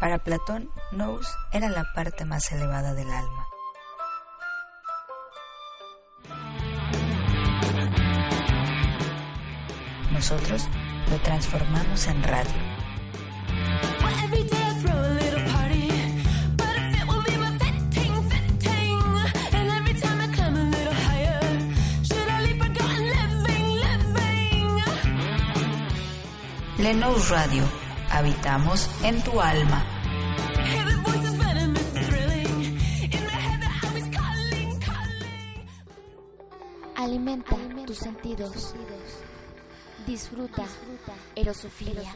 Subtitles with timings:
[0.00, 3.48] Para Platón, nous era la parte más elevada del alma.
[10.12, 10.68] Nosotros
[11.10, 12.68] lo transformamos en radio.
[26.78, 27.87] Lenous Radio.
[28.18, 29.80] Habitamos en tu alma.
[36.96, 38.74] Alimenta tus sentidos.
[40.04, 40.64] Disfruta
[41.36, 42.12] erosofilia.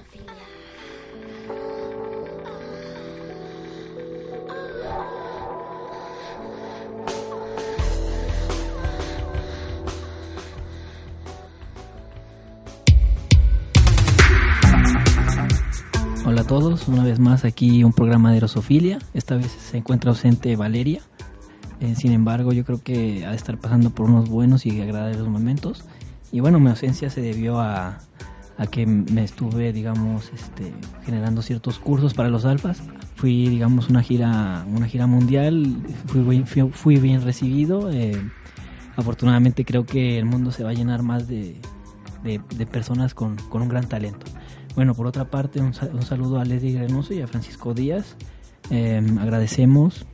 [16.62, 19.00] Una vez más aquí un programa de Erosofilia.
[19.14, 21.00] Esta vez se encuentra ausente Valeria.
[21.80, 25.26] Eh, sin embargo, yo creo que ha de estar pasando por unos buenos y agradables
[25.26, 25.84] momentos.
[26.30, 27.98] Y bueno, mi ausencia se debió a,
[28.70, 30.72] que me estuve, digamos, este,
[31.04, 32.80] generando ciertos cursos para los alfas.
[33.16, 35.82] Fui, digamos, una gira, una gira mundial.
[36.06, 37.90] Fui, fui, bien recibido.
[37.90, 38.22] Eh,
[38.94, 41.56] afortunadamente creo que el mundo se va a llenar más de,
[42.22, 44.26] de, personas con, con un gran talento.
[44.74, 48.16] Bueno, por otra parte, un, saludo a Leslie Grenoso y a Francisco Díaz.
[48.70, 50.06] Em, agradecemos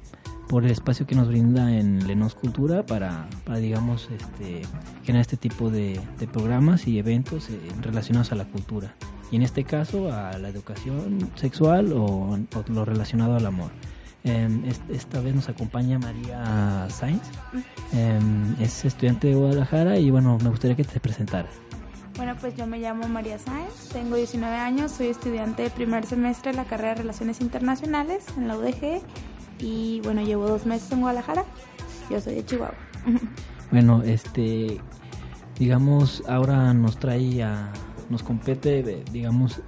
[0.49, 3.29] por el espacio que nos brinda en Lenos Cultura para,
[3.61, 4.63] digamos, este,
[5.05, 6.01] generar este tipo de,
[6.33, 8.95] programas y eventos eh, relacionados a la cultura.
[9.31, 13.71] Y en este caso a la educación sexual o, lo relacionado al amor.
[14.25, 17.23] Em, esta vez nos acompaña María Sainz,
[17.93, 21.49] em, es estudiante de Guadalajara y bueno, me gustaría que te presentara.
[22.19, 26.51] Bueno, pues yo me llamo María Sáenz, tengo 19 años, soy estudiante de primer semestre
[26.51, 29.03] de la carrera de Relaciones Internacionales en la UDG
[29.61, 31.45] y bueno, llevo dos meses en Guadalajara.
[32.11, 32.75] Yo soy de Chihuahua.
[33.71, 34.81] Bueno, este,
[35.59, 37.71] digamos, ahora nos trae a,
[38.09, 39.61] nos compete, digamos,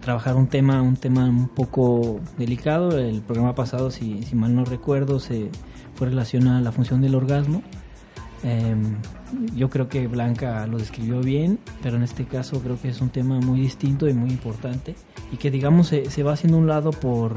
[0.00, 2.96] trabajar un tema, un tema un poco delicado.
[2.96, 5.50] El programa pasado, si, si mal no recuerdo, se
[5.96, 7.62] fue relacionado a la función del orgasmo.
[8.44, 8.94] Em,
[9.54, 13.10] yo creo que Blanca lo describió bien, pero en este caso creo que es un
[13.10, 14.94] tema muy distinto y muy importante
[15.32, 17.34] y que digamos se, va haciendo un lado por,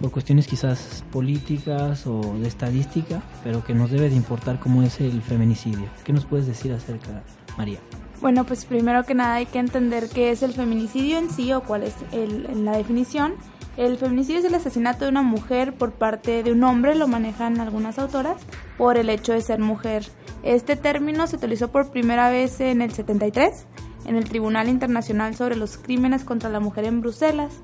[0.00, 5.00] por cuestiones quizás políticas o de estadística, pero que nos debe de importar como es
[5.00, 5.88] el feminicidio.
[6.04, 7.22] ¿Qué nos puedes decir acerca,
[7.56, 7.78] María?
[8.20, 11.62] Bueno, pues primero que nada hay que entender qué es el feminicidio en sí o
[11.62, 13.34] cuál es el, la definición.
[13.76, 17.60] El feminicidio es el asesinato de una mujer por parte de un hombre, lo manejan
[17.60, 18.36] algunas autoras,
[18.76, 20.04] por el hecho de ser mujer.
[20.42, 23.66] Este término se utilizó por primera vez en el 73
[24.08, 27.62] en el Tribunal Internacional sobre los Crímenes contra la Mujer en Bruselas.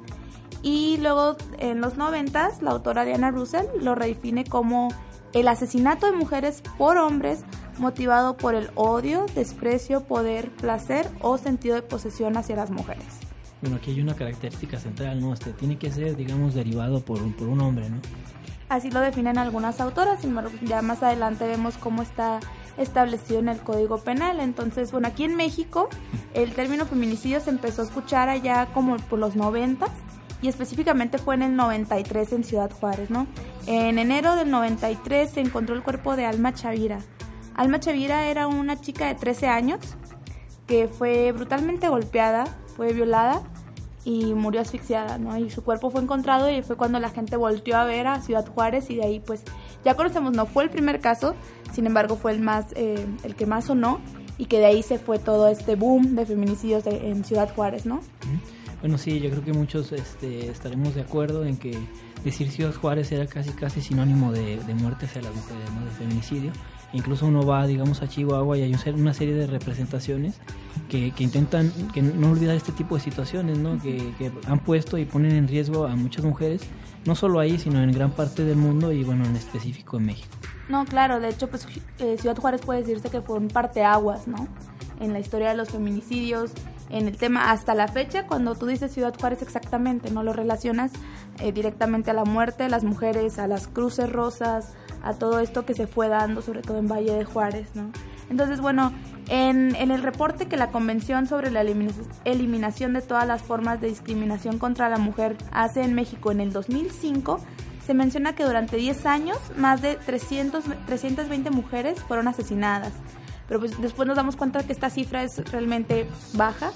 [0.62, 4.88] Y luego en los 90 la autora Diana Russell lo redefine como
[5.32, 7.44] el asesinato de mujeres por hombres
[7.78, 13.04] motivado por el odio, desprecio, poder, placer o sentido de posesión hacia las mujeres.
[13.60, 15.32] Bueno, aquí hay una característica central, ¿no?
[15.32, 17.96] Este tiene que ser, digamos, derivado por un, por un hombre, ¿no?
[18.68, 22.40] Así lo definen algunas autoras, y ya más adelante vemos cómo está
[22.76, 24.40] establecido en el Código Penal.
[24.40, 25.88] Entonces, bueno, aquí en México
[26.34, 29.90] el término feminicidio se empezó a escuchar allá como por los noventas
[30.42, 33.26] y específicamente fue en el 93 en Ciudad Juárez, ¿no?
[33.66, 36.98] En enero del 93 se encontró el cuerpo de Alma Chavira.
[37.54, 39.80] Alma Chavira era una chica de 13 años
[40.66, 42.44] que fue brutalmente golpeada,
[42.76, 43.42] fue violada
[44.04, 45.36] y murió asfixiada, ¿no?
[45.38, 48.46] Y su cuerpo fue encontrado y fue cuando la gente volteó a ver a Ciudad
[48.46, 49.42] Juárez y de ahí pues
[49.84, 51.34] ya conocemos, no fue el primer caso,
[51.72, 54.00] sin embargo fue el más, eh, el que más sonó
[54.36, 58.00] y que de ahí se fue todo este boom de feminicidios en Ciudad Juárez, ¿no?
[58.80, 61.78] Bueno, sí, yo creo que muchos este, estaremos de acuerdo en que
[62.24, 65.84] decir Ciudad Juárez era casi casi sinónimo de, de muerte hacia las mujeres, ¿no?
[65.84, 66.52] De feminicidio.
[66.94, 70.38] Incluso uno va, digamos, a Chihuahua y hay una serie de representaciones
[70.88, 73.80] que, que intentan que no olvidar este tipo de situaciones, ¿no?
[73.82, 76.62] Que, que, han puesto y ponen en riesgo a muchas mujeres,
[77.04, 80.36] no solo ahí, sino en gran parte del mundo y, bueno, en específico en México.
[80.68, 81.66] No, claro, de hecho, pues
[81.98, 84.46] eh, Ciudad Juárez puede decirse que fue un parteaguas, ¿no?
[85.00, 86.52] En la historia de los feminicidios,
[86.90, 90.92] en el tema hasta la fecha, cuando tú dices Ciudad Juárez exactamente, no lo relacionas
[91.40, 95.64] eh, directamente a la muerte de las mujeres, a las cruces rosas, a todo esto
[95.64, 97.90] que se fue dando, sobre todo en Valle de Juárez, ¿no?
[98.30, 98.92] Entonces, bueno,
[99.28, 103.88] en, en el reporte que la Convención sobre la Eliminación de todas las formas de
[103.88, 107.40] discriminación contra la mujer hace en México en el 2005,
[107.86, 112.92] se menciona que durante 10 años más de 300, 320 mujeres fueron asesinadas.
[113.48, 116.70] Pero pues después nos damos cuenta que esta cifra es realmente baja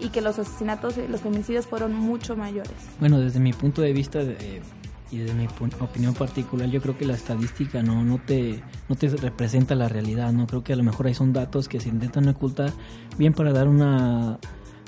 [0.00, 2.72] y que los asesinatos, los feminicidios fueron mucho mayores.
[3.00, 4.60] Bueno, desde mi punto de vista eh,
[5.10, 5.46] y desde mi
[5.80, 10.32] opinión particular, yo creo que la estadística no, no, te, no te representa la realidad,
[10.32, 10.46] ¿no?
[10.46, 12.72] Creo que a lo mejor ahí son datos que se intentan ocultar
[13.18, 14.38] bien para dar una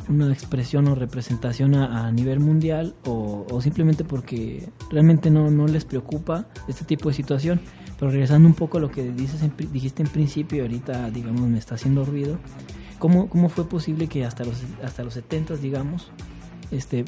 [0.08, 6.46] una expresión o representación a, nivel mundial o, simplemente porque realmente no, no les preocupa
[6.68, 7.60] este tipo de situación.
[7.98, 9.40] Pero regresando un poco a lo que dices
[9.72, 12.38] dijiste en principio y ahorita, digamos, me está haciendo ruido,
[12.98, 16.10] ¿cómo, cómo fue posible que hasta los, hasta los 70, digamos,
[16.70, 17.04] este,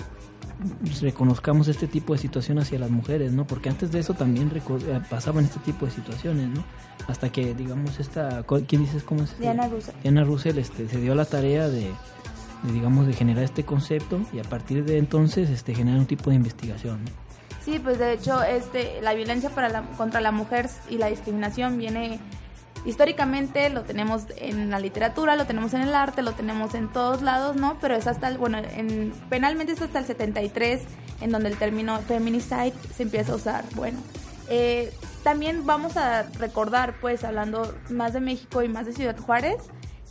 [1.00, 3.46] reconozcamos este tipo de situación hacia las mujeres, ¿no?
[3.46, 6.64] Porque antes de eso también eh, pasaban este tipo de situaciones, ¿no?
[7.06, 9.38] Hasta que, digamos, esta, ¿quién dices cómo es?
[9.38, 9.94] Diana Russell.
[10.02, 11.90] Diana Russell este, se dio la tarea de,
[12.72, 16.36] digamos, de generar este concepto y a partir de entonces este, generar un tipo de
[16.36, 17.27] investigación, ¿no?
[17.68, 21.76] Sí, pues de hecho este, la violencia para la, contra la mujer y la discriminación
[21.76, 22.18] viene
[22.86, 27.20] históricamente, lo tenemos en la literatura, lo tenemos en el arte, lo tenemos en todos
[27.20, 27.76] lados, ¿no?
[27.78, 30.80] Pero es hasta, el, bueno, en, penalmente es hasta el 73
[31.20, 33.64] en donde el término feminicide se empieza a usar.
[33.74, 33.98] Bueno,
[34.48, 34.90] eh,
[35.22, 39.58] también vamos a recordar, pues hablando más de México y más de Ciudad Juárez,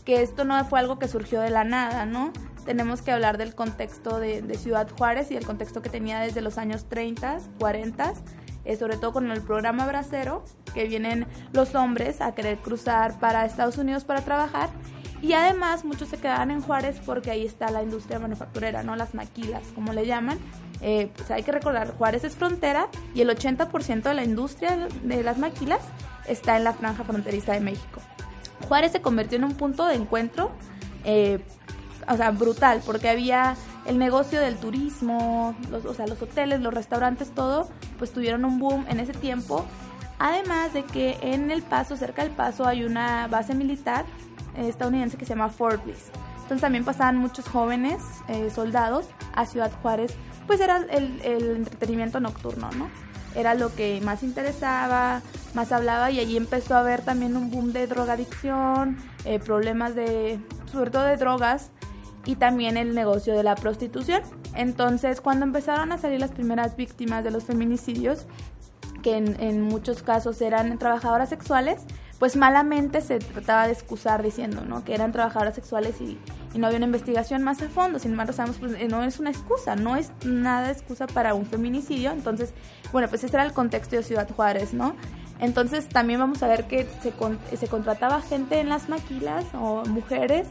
[0.06, 2.34] que esto no fue algo que surgió de la nada, ¿no?
[2.68, 6.58] Tenemos que hablar del contexto de, Ciudad Juárez y el contexto que tenía desde los
[6.58, 8.14] años 30, 40,
[8.66, 10.44] eh, sobre todo con el programa Bracero,
[10.74, 14.70] que vienen los hombres a querer cruzar para Estados Unidos para trabajar.
[15.22, 18.98] Y además muchos se quedaban en Juárez porque ahí está la industria manufacturera, ¿no?
[18.98, 20.38] Las maquilas, como le llaman.
[20.82, 25.24] Eh, pues hay que recordar, Juárez es frontera y el 80% de la industria de
[25.24, 25.80] las maquilas
[26.28, 28.02] está en la franja fronteriza de México.
[28.68, 30.52] Juárez se convirtió en un punto de encuentro
[31.06, 31.40] eh,
[32.08, 33.56] o sea, brutal, porque había
[33.86, 37.68] el negocio del turismo, los, o sea, los hoteles, los restaurantes, todo,
[37.98, 39.66] pues tuvieron un boom en ese tiempo.
[40.20, 44.06] Además de que en El Paso, cerca del Paso, hay una base militar
[44.58, 46.12] estadounidense que se llama Fort Bliss.
[46.48, 49.06] Entonces también pasaban muchos jóvenes eh, soldados
[49.36, 50.14] a Ciudad Juárez,
[50.48, 51.22] pues era el,
[51.58, 52.90] entretenimiento nocturno, ¿no?
[53.36, 55.22] Era lo que más interesaba,
[55.54, 60.40] más hablaba y allí empezó a haber también un boom de drogadicción, eh, problemas de,
[60.72, 61.70] sobre todo de drogas,
[62.28, 64.22] y también el negocio de la prostitución.
[64.54, 68.28] Entonces, cuando empezaron a salir las primeras víctimas de los feminicidios,
[69.02, 71.84] que en, muchos casos eran trabajadoras sexuales,
[72.20, 74.84] pues malamente se trataba de excusar diciendo ¿no?
[74.84, 76.20] que eran trabajadoras sexuales y,
[76.58, 78.00] no había una investigación más a fondo.
[78.00, 82.12] Sin embargo, sabemos pues no es una excusa, no es nada excusa para un feminicidio.
[82.12, 82.52] Entonces,
[82.92, 84.96] bueno, pues ese era el contexto de Ciudad Juárez, ¿no?
[85.40, 87.14] Entonces también vamos a ver que se,
[87.58, 90.48] se contrataba gente en las maquilas o mujeres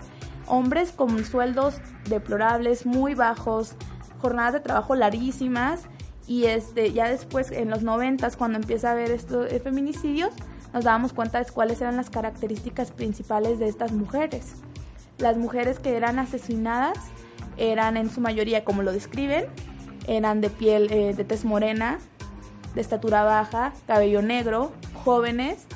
[0.46, 1.76] hombres con sueldos
[2.08, 3.75] deplorables, muy bajos,
[4.20, 5.82] jornadas de trabajo larguísimas
[6.26, 10.32] y este ya después en los noventas cuando empieza a haber estos feminicidios
[10.72, 14.56] nos dábamos cuenta de cuáles eran las características principales de estas mujeres.
[15.19, 16.99] Las mujeres que eran asesinadas
[17.56, 19.46] eran en su mayoría como lo describen,
[20.06, 21.99] eran de piel eh, de tez morena,
[22.75, 24.72] de estatura baja, cabello negro,
[25.02, 25.66] jóvenes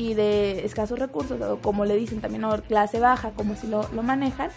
[0.00, 3.86] y de escasos recursos, o como le dicen también, o clase baja, como si lo,
[4.02, 4.48] manejan.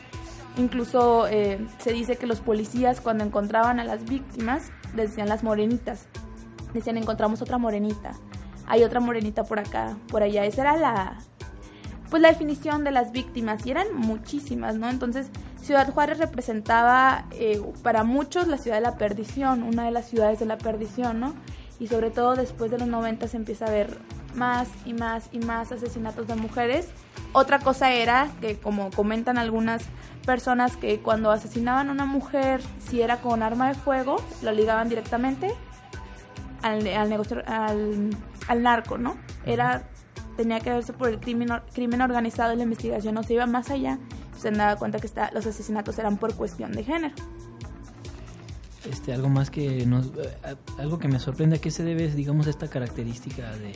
[0.55, 6.07] Incluso eh, se dice que los policías cuando encontraban a las víctimas decían las morenitas.
[6.73, 8.13] Decían, encontramos otra morenita.
[8.67, 10.45] Hay otra morenita por acá, por allá.
[10.45, 11.17] Esa era la,
[12.09, 14.89] pues la definición de las víctimas y eran muchísimas, ¿no?
[14.89, 15.29] Entonces
[15.61, 20.39] Ciudad Juárez representaba eh, para muchos la ciudad de la perdición, una de las ciudades
[20.39, 21.33] de la perdición, ¿no?
[21.81, 23.97] Y sobre todo después de los 90 se empieza a ver
[24.35, 26.87] más y más y más asesinatos de mujeres.
[27.33, 29.83] Otra cosa era que, como comentan algunas
[30.25, 34.89] personas, que cuando asesinaban a una mujer, si era con arma de fuego, lo ligaban
[34.89, 35.53] directamente
[36.61, 39.17] al, al negocio, al, narco, ¿no?
[39.45, 39.89] Era,
[40.37, 43.99] tenía que verse por el crimen, organizado y la investigación no se iba más allá.
[44.37, 47.15] Se daba cuenta que está, los asesinatos eran por cuestión de género.
[48.89, 52.47] Este, algo más que nos, eh, algo que me sorprende a qué se debe, digamos,
[52.47, 53.73] esta característica de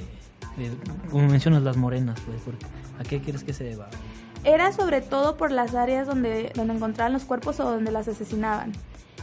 [1.11, 2.41] como mencionas, las morenas, pues,
[2.99, 3.89] ¿a qué quieres que se deba?
[4.43, 8.71] Era sobre todo por las áreas donde, donde encontraban los cuerpos o donde las asesinaban.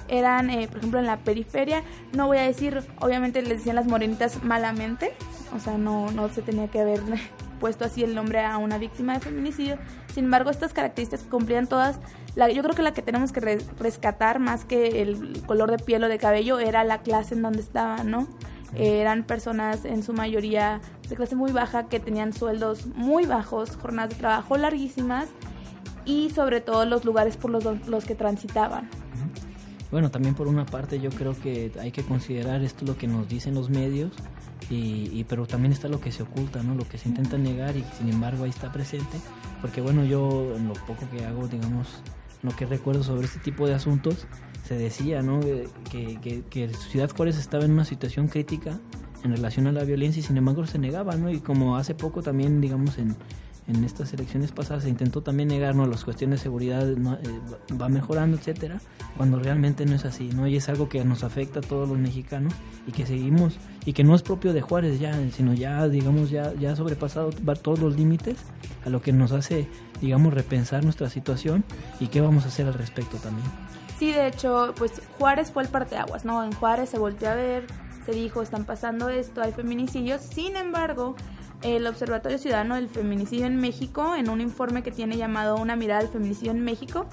[0.08, 3.86] Eran, eh, por ejemplo, en la periferia, no voy a decir, obviamente les decían las
[3.86, 5.14] morenitas malamente,
[5.54, 7.00] o sea, no, no se tenía que haber
[7.60, 9.78] puesto así el nombre a una víctima de feminicidio.
[10.12, 11.98] Sin embargo, estas características cumplían todas.
[12.34, 13.40] La, yo creo que la que tenemos que
[13.78, 17.60] rescatar más que el color de piel o de cabello era la clase en donde
[17.60, 18.28] estaban, ¿no?
[18.76, 24.10] Eran personas en su mayoría de clase muy baja que tenían sueldos muy bajos, jornadas
[24.10, 25.28] de trabajo larguísimas
[26.04, 28.88] y sobre todo los lugares por los, los que transitaban.
[29.90, 33.28] Bueno, también por una parte yo creo que hay que considerar esto lo que nos
[33.28, 34.10] dicen los medios,
[34.70, 36.74] y, pero también está lo que se oculta, ¿no?
[36.74, 39.18] Lo que se intenta negar y sin embargo ahí está presente,
[39.60, 42.02] porque bueno, yo en lo poco que hago, digamos,
[42.44, 44.26] lo que recuerdo sobre este tipo de asuntos,
[44.68, 45.40] se decía, ¿no?
[45.90, 48.78] Que, que, Ciudad Juárez estaba en una situación crítica
[49.24, 51.30] en relación a la violencia y sin embargo se negaba, ¿no?
[51.30, 53.16] Y como hace poco también, digamos, en,
[53.66, 56.96] en estas elecciones pasadas se intentó también negarnos las cuestiones de seguridad eh,
[57.80, 58.80] va mejorando, etcétera,
[59.16, 60.46] cuando realmente no es así, ¿no?
[60.46, 62.52] Y es algo que nos afecta a todos los mexicanos
[62.86, 63.56] y que seguimos
[63.86, 67.30] y que no es propio de Juárez ya, sino ya digamos ya ya ha sobrepasado
[67.30, 68.36] todos los límites
[68.84, 69.68] a lo que nos hace,
[70.00, 71.64] digamos, repensar nuestra situación
[72.00, 73.46] y qué vamos a hacer al respecto también.
[73.98, 76.44] Sí, de hecho, pues Juárez fue el parteaguas, ¿no?
[76.44, 77.66] En Juárez se volvió a ver,
[78.04, 80.20] se dijo, están pasando esto, hay feminicidios.
[80.20, 81.14] Sin embargo,
[81.64, 86.00] el Observatorio Ciudadano del Feminicidio en México, en un informe que tiene llamado Una mirada
[86.00, 87.06] al feminicidio en México,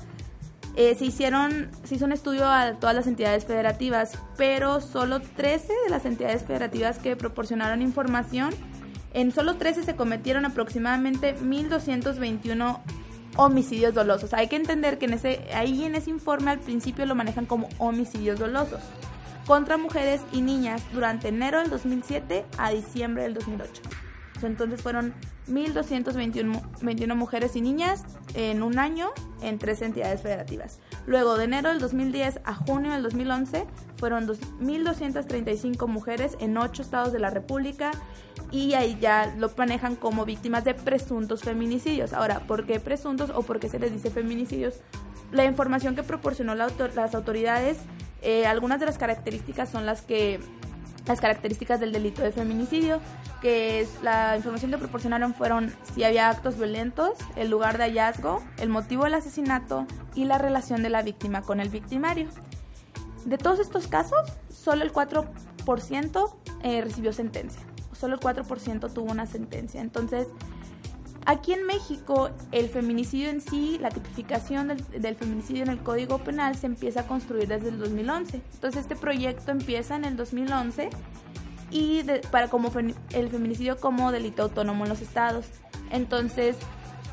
[0.75, 5.73] eh, se hicieron, se hizo un estudio a todas las entidades federativas, pero solo 13
[5.85, 8.53] de las entidades federativas que proporcionaron información,
[9.13, 12.79] en solo 13 se cometieron aproximadamente 1.221
[13.37, 14.33] homicidios dolosos.
[14.33, 17.67] Hay que entender que en ese, ahí en ese informe al principio lo manejan como
[17.77, 18.81] homicidios dolosos
[19.45, 23.81] contra mujeres y niñas durante enero del 2007 a diciembre del 2008.
[24.47, 25.13] Entonces fueron
[25.47, 29.09] 1.221 mujeres y niñas en un año
[29.41, 30.79] en tres entidades federativas.
[31.05, 33.65] Luego, de enero del 2010 a junio del 2011,
[33.97, 37.91] fueron 1.235 mujeres en ocho estados de la República
[38.51, 42.13] y ahí ya lo manejan como víctimas de presuntos feminicidios.
[42.13, 44.81] Ahora, ¿por qué presuntos o por qué se les dice feminicidios?
[45.31, 47.77] La información que proporcionó las autoridades,
[48.21, 50.39] eh, algunas de las características son las que
[51.05, 52.99] las características del delito de feminicidio,
[53.41, 58.43] que es, la información que proporcionaron fueron si había actos violentos, el lugar de hallazgo,
[58.59, 62.29] el motivo del asesinato y la relación de la víctima con el victimario.
[63.25, 67.61] De todos estos casos, solo el 4% eh, recibió sentencia,
[67.93, 69.81] solo el 4% tuvo una sentencia.
[69.81, 70.27] Entonces,
[71.25, 76.55] Aquí en México, el feminicidio en sí, la tipificación del, feminicidio en el Código Penal
[76.55, 78.41] se empieza a construir desde el 2011.
[78.53, 80.89] Entonces, este proyecto empieza en el 2011
[81.69, 82.71] y para como
[83.11, 85.45] el feminicidio como delito autónomo en los estados.
[85.91, 86.57] Entonces,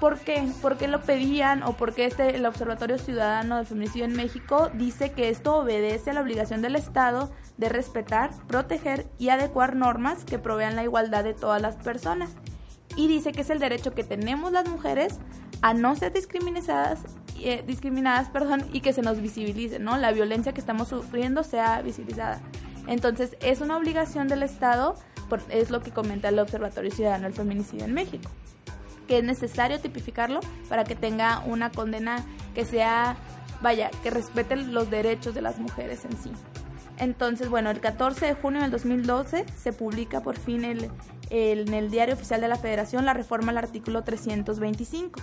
[0.00, 0.48] ¿por qué?
[0.62, 4.70] ¿Por qué lo pedían o por qué este, el Observatorio Ciudadano del Feminicidio en México
[4.72, 10.24] dice que esto obedece a la obligación del Estado de respetar, proteger y adecuar normas
[10.24, 12.30] que provean la igualdad de todas las personas?
[12.98, 15.20] Y dice que es el derecho que tenemos las mujeres
[15.62, 16.98] a no ser discriminadas,
[17.38, 19.96] eh, discriminadas perdón, y que se nos visibilice, ¿no?
[19.96, 22.40] La violencia que estamos sufriendo sea visibilizada.
[22.88, 24.96] Entonces, es una obligación del Estado,
[25.48, 28.28] es lo que comenta el Observatorio Ciudadano del Feminicidio en México,
[29.06, 33.16] que es necesario tipificarlo para que tenga una condena que sea,
[33.62, 36.32] vaya, que respete los derechos de las mujeres en sí.
[36.98, 40.90] Entonces, bueno, el 14 de junio del 2012 se publica por fin el,
[41.30, 45.20] en el Diario Oficial de la Federación la reforma al artículo 325.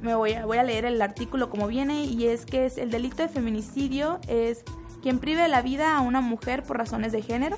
[0.00, 2.90] Me voy a, voy a leer el artículo como viene y es que es el
[2.90, 4.64] delito de feminicidio es
[5.00, 7.56] quien prive la vida a una mujer por razones de género.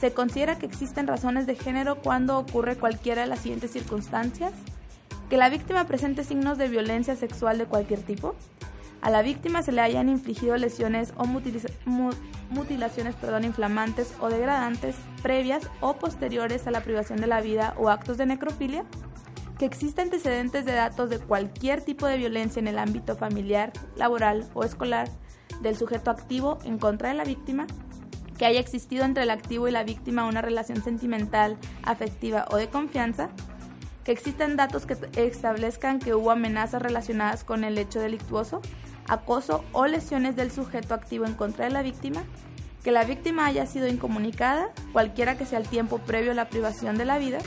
[0.00, 4.52] Se considera que existen razones de género cuando ocurre cualquiera de las siguientes circunstancias.
[5.28, 8.34] Que la víctima presente signos de violencia sexual de cualquier tipo,
[9.02, 15.68] a la víctima se le hayan infligido lesiones o mutilaciones perdón, inflamantes o degradantes previas
[15.80, 18.84] o posteriores a la privación de la vida o actos de necrofilia,
[19.58, 24.48] que exista antecedentes de datos de cualquier tipo de violencia en el ámbito familiar, laboral
[24.54, 25.08] o escolar
[25.60, 27.66] del sujeto activo en contra de la víctima,
[28.38, 32.68] que haya existido entre el activo y la víctima una relación sentimental, afectiva o de
[32.68, 33.28] confianza,
[34.04, 38.62] que existan datos que establezcan que hubo amenazas relacionadas con el hecho delictuoso,
[39.10, 42.22] acoso o lesiones del sujeto activo en contra de la víctima,
[42.82, 46.96] que la víctima haya sido incomunicada, cualquiera que sea el tiempo previo a la privación
[46.96, 47.40] de la vida,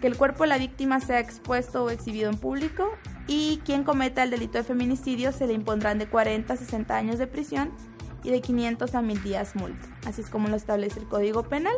[0.00, 2.90] que el cuerpo de la víctima sea expuesto o exhibido en público
[3.26, 7.18] y quien cometa el delito de feminicidio se le impondrán de 40 a 60 años
[7.18, 7.70] de prisión
[8.22, 9.88] y de 500 a 1000 días multa.
[10.06, 11.74] Así es como lo establece el Código Penal.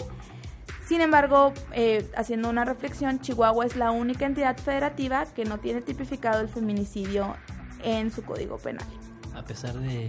[0.87, 5.81] Sin embargo, eh, haciendo una reflexión, Chihuahua es la única entidad federativa que no tiene
[5.81, 7.37] tipificado el feminicidio
[7.85, 8.87] en su Código Penal
[9.35, 10.09] a pesar de,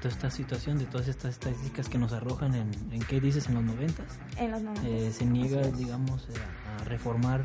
[0.00, 3.48] toda esta situación, de todas estas estadísticas que nos arrojan en, en ¿qué dices?
[3.48, 4.18] En los noventas.
[4.36, 4.86] En los noventas.
[4.86, 6.32] Eh, se niega, digamos, eh,
[6.80, 7.44] a, reformar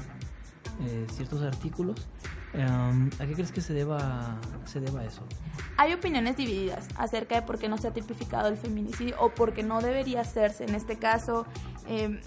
[0.85, 2.07] eh, ciertos artículos.
[2.53, 5.23] Em, ¿A qué crees que se deba, se deba eso?
[5.77, 9.53] Hay opiniones divididas acerca de por qué no se ha tipificado el feminicidio o por
[9.53, 10.63] qué no debería hacerse.
[10.63, 11.45] En este caso,
[11.87, 12.19] em,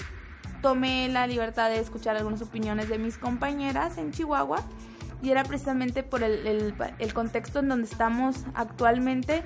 [0.63, 4.63] tomé la libertad de escuchar algunas opiniones de mis compañeras en Chihuahua
[5.23, 9.43] y era precisamente por el, el, contexto en donde estamos actualmente.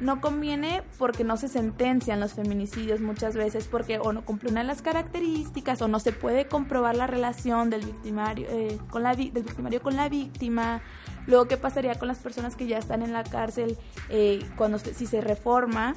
[0.00, 4.60] No conviene porque no se sentencian los feminicidios muchas veces porque o no cumple una
[4.60, 9.16] de las características o no se puede comprobar la relación del victimario, eh, con la,
[9.16, 10.82] del victimario con la víctima
[11.28, 13.76] Luego, ¿qué pasaría con las personas que ya están en la cárcel
[14.08, 15.94] eh, cuando si se reforma?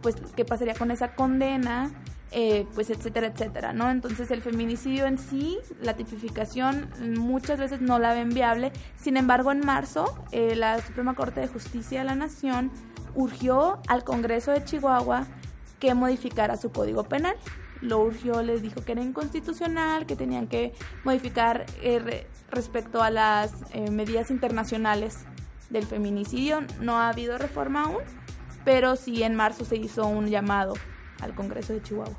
[0.00, 1.90] Pues, ¿qué pasaría con esa condena?
[2.34, 3.90] Eh, pues etcétera, etcétera, ¿no?
[3.90, 9.52] Entonces el feminicidio en sí, la tipificación muchas veces no la ven viable, sin embargo
[9.52, 12.70] en marzo eh, la Suprema Corte de Justicia de la Nación
[13.14, 15.26] urgió al Congreso de Chihuahua
[15.78, 17.36] que modificara su código penal.
[17.82, 20.72] Lo urgió, les dijo que era inconstitucional, que tenían que
[21.04, 23.52] modificar eh, respecto a las
[23.90, 25.26] medidas internacionales
[25.68, 26.60] del feminicidio.
[26.80, 28.02] No ha habido reforma aún,
[28.64, 30.74] pero sí en marzo se hizo un llamado
[31.22, 32.16] al Congreso de Chihuahua.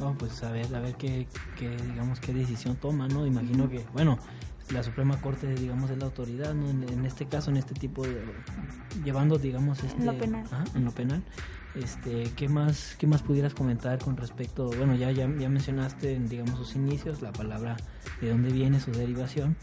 [0.00, 1.26] No, pues a ver, a ver qué,
[1.56, 3.26] qué, digamos, qué decisión toma, ¿no?
[3.26, 4.18] Imagino que, bueno,
[4.72, 6.70] la Suprema Corte, digamos, es la autoridad, ¿no?
[6.70, 8.22] En, este caso, en este tipo de...
[9.04, 9.98] llevando, digamos, este...
[9.98, 10.44] En lo penal.
[10.74, 11.22] en lo penal.
[11.74, 16.56] Este, ¿qué más, qué más pudieras comentar con respecto, bueno, ya, ya, ya mencionaste, digamos,
[16.58, 17.76] sus inicios, la palabra
[18.20, 19.56] de dónde viene, su derivación,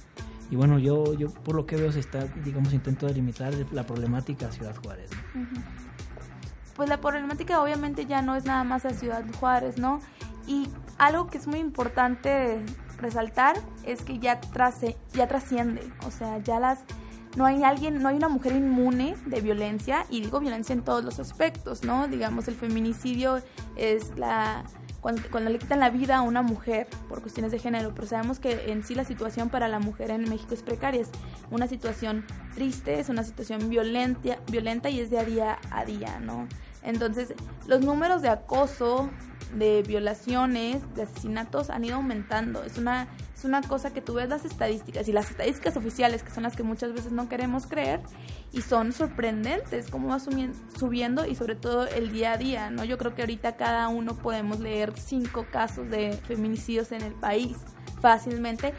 [0.51, 4.51] y bueno, yo, yo por lo que veo se está, digamos, intento delimitar la problemática
[4.51, 5.41] Ciudad Juárez, ¿no?
[6.75, 9.99] Pues la problemática obviamente ya no es nada más a Ciudad Juárez, ¿no?
[10.47, 12.61] Y algo que es muy importante
[12.97, 16.79] resaltar es que ya, trase, ya trasciende, o sea, ya las
[17.35, 21.03] no hay alguien, no hay una mujer inmune de violencia y digo violencia en todos
[21.03, 22.07] los aspectos, ¿no?
[22.07, 23.41] Digamos el feminicidio
[23.75, 24.63] es la
[25.01, 28.39] cuando, cuando, le quitan la vida a una mujer por cuestiones de género, pero sabemos
[28.39, 31.11] que en sí la situación para la mujer en México es precaria, es
[31.51, 36.47] una situación triste, es una situación violenta, violenta y es de día a día, ¿no?
[36.85, 37.33] Entonces,
[37.67, 39.09] los números de acoso,
[39.53, 42.63] de violaciones, de asesinatos han ido aumentando.
[42.63, 46.31] Es una, es una cosa que tú ves las estadísticas y las estadísticas oficiales, que
[46.31, 48.01] son las que muchas veces no queremos creer,
[48.51, 52.83] y son sorprendentes cómo va subiendo y sobre todo el día a día, ¿no?
[52.83, 57.57] Yo creo que ahorita cada uno podemos leer cinco casos de feminicidios en el país
[58.01, 58.73] fácilmente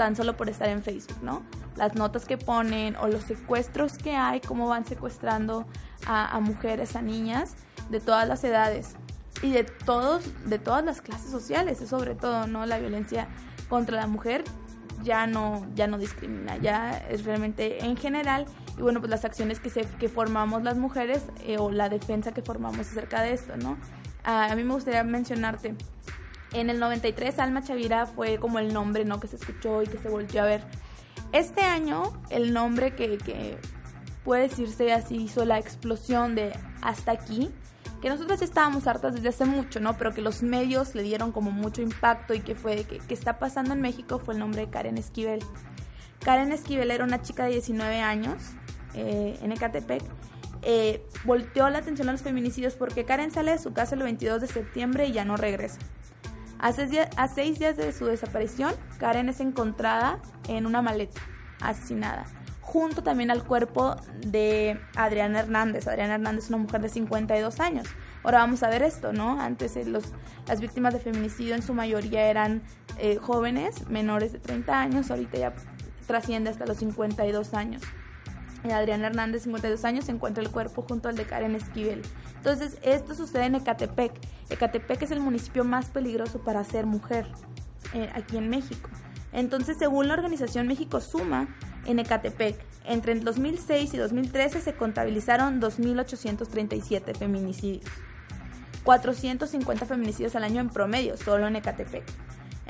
[0.00, 1.42] tan solo por estar en Facebook, ¿no?
[1.76, 5.66] Las notas que ponen o los secuestros que hay, cómo van secuestrando
[6.06, 7.54] a, mujeres, a niñas
[7.90, 8.94] de todas las edades
[9.42, 12.64] y de todos, de todas las clases sociales, sobre todo, ¿no?
[12.64, 13.28] La violencia
[13.68, 14.42] contra la mujer
[15.02, 18.46] ya no, ya no discrimina, ya es realmente en general
[18.78, 22.32] y bueno, pues las acciones que, se, que formamos las mujeres eh, o la defensa
[22.32, 23.76] que formamos acerca de esto, ¿no?
[24.24, 25.74] a mí me gustaría mencionarte
[26.52, 29.20] en el 93 Alma Chavira fue como el nombre ¿no?
[29.20, 30.64] que se escuchó y que se volvió a ver.
[31.32, 33.58] Este año el nombre que, que
[34.24, 37.50] puede decirse así hizo la explosión de hasta aquí,
[38.02, 39.96] que nosotros estábamos hartas desde hace mucho, ¿no?
[39.96, 43.38] Pero que los medios le dieron como mucho impacto y que fue que, que está
[43.38, 45.40] pasando en México fue el nombre de Karen Esquivel.
[46.20, 48.36] Karen Esquivel era una chica de 19 años
[48.94, 50.02] eh, en Ecatepec.
[50.62, 54.42] Eh, volteó la atención a los feminicidios porque Karen sale de su casa el 22
[54.42, 55.78] de septiembre y ya no regresa.
[56.62, 61.18] A seis, días, de su desaparición, Karen es encontrada en una maleta,
[61.62, 62.26] asesinada,
[62.60, 65.88] junto también al cuerpo de Adriana Hernández.
[65.88, 67.88] Adriana Hernández es una mujer de 52 años.
[68.22, 69.40] Ahora vamos a ver esto, ¿no?
[69.40, 70.04] Antes eh, los,
[70.46, 72.62] las víctimas de feminicidio en su mayoría eran
[72.98, 75.54] eh, jóvenes, menores de 30 años, ahorita ya
[76.06, 77.80] trasciende hasta los 52 años.
[78.64, 82.02] Adriana Hernández, 52 años, se encuentra el cuerpo junto al de Karen Esquivel.
[82.36, 84.12] Entonces, esto sucede en Ecatepec.
[84.50, 87.26] Ecatepec es el municipio más peligroso para ser mujer
[87.94, 88.90] eh, aquí en México.
[89.32, 91.48] Entonces, según la organización México Suma,
[91.86, 97.84] en Ecatepec, entre el 2006 y 2013 se contabilizaron 2.837 feminicidios.
[98.84, 102.04] 450 feminicidios al año en promedio, solo en Ecatepec.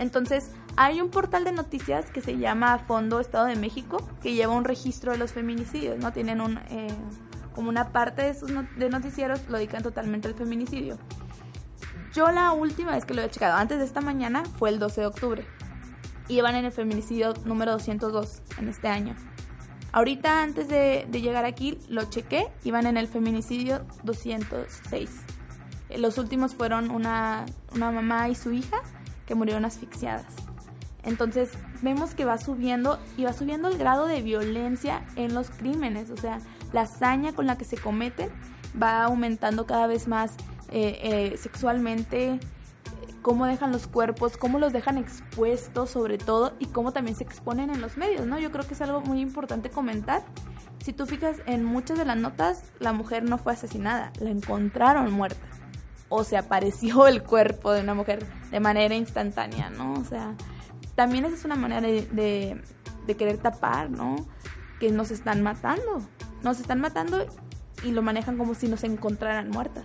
[0.00, 4.54] Entonces, hay un portal de noticias que se llama Fondo Estado de México, que lleva
[4.54, 6.10] un registro de los feminicidios, ¿no?
[6.10, 6.88] Tienen un, eh,
[7.54, 10.98] como una parte de sus de noticieros, lo dedican totalmente al feminicidio.
[12.14, 15.02] Yo la última vez que lo he checado, antes de esta mañana, fue el 12
[15.02, 15.46] de octubre.
[16.28, 19.14] Y van en el feminicidio número 202 en este año.
[19.92, 25.10] Ahorita, antes de, llegar aquí, lo chequé, iban en el feminicidio 206.
[25.98, 28.80] Los últimos fueron una, una mamá y su hija
[29.30, 30.26] que murieron asfixiadas.
[31.04, 31.50] Entonces
[31.82, 36.16] vemos que va subiendo y va subiendo el grado de violencia en los crímenes, o
[36.16, 36.40] sea,
[36.72, 38.28] la hazaña con la que se cometen
[38.80, 40.32] va aumentando cada vez más
[40.72, 40.98] eh,
[41.32, 42.40] eh, sexualmente,
[43.22, 47.70] cómo dejan los cuerpos, cómo los dejan expuestos sobre todo y cómo también se exponen
[47.70, 48.36] en los medios, ¿no?
[48.40, 50.24] Yo creo que es algo muy importante comentar.
[50.84, 55.12] Si tú fijas en muchas de las notas, la mujer no fue asesinada, la encontraron
[55.12, 55.59] muerta
[56.10, 59.94] o se apareció el cuerpo de una mujer de manera instantánea, ¿no?
[59.94, 60.34] O sea,
[60.94, 62.60] también esa es una manera de,
[63.16, 64.16] querer tapar, ¿no?
[64.78, 66.00] Que nos están matando,
[66.44, 67.26] nos están matando
[67.84, 69.84] y lo manejan como si nos encontraran muertas.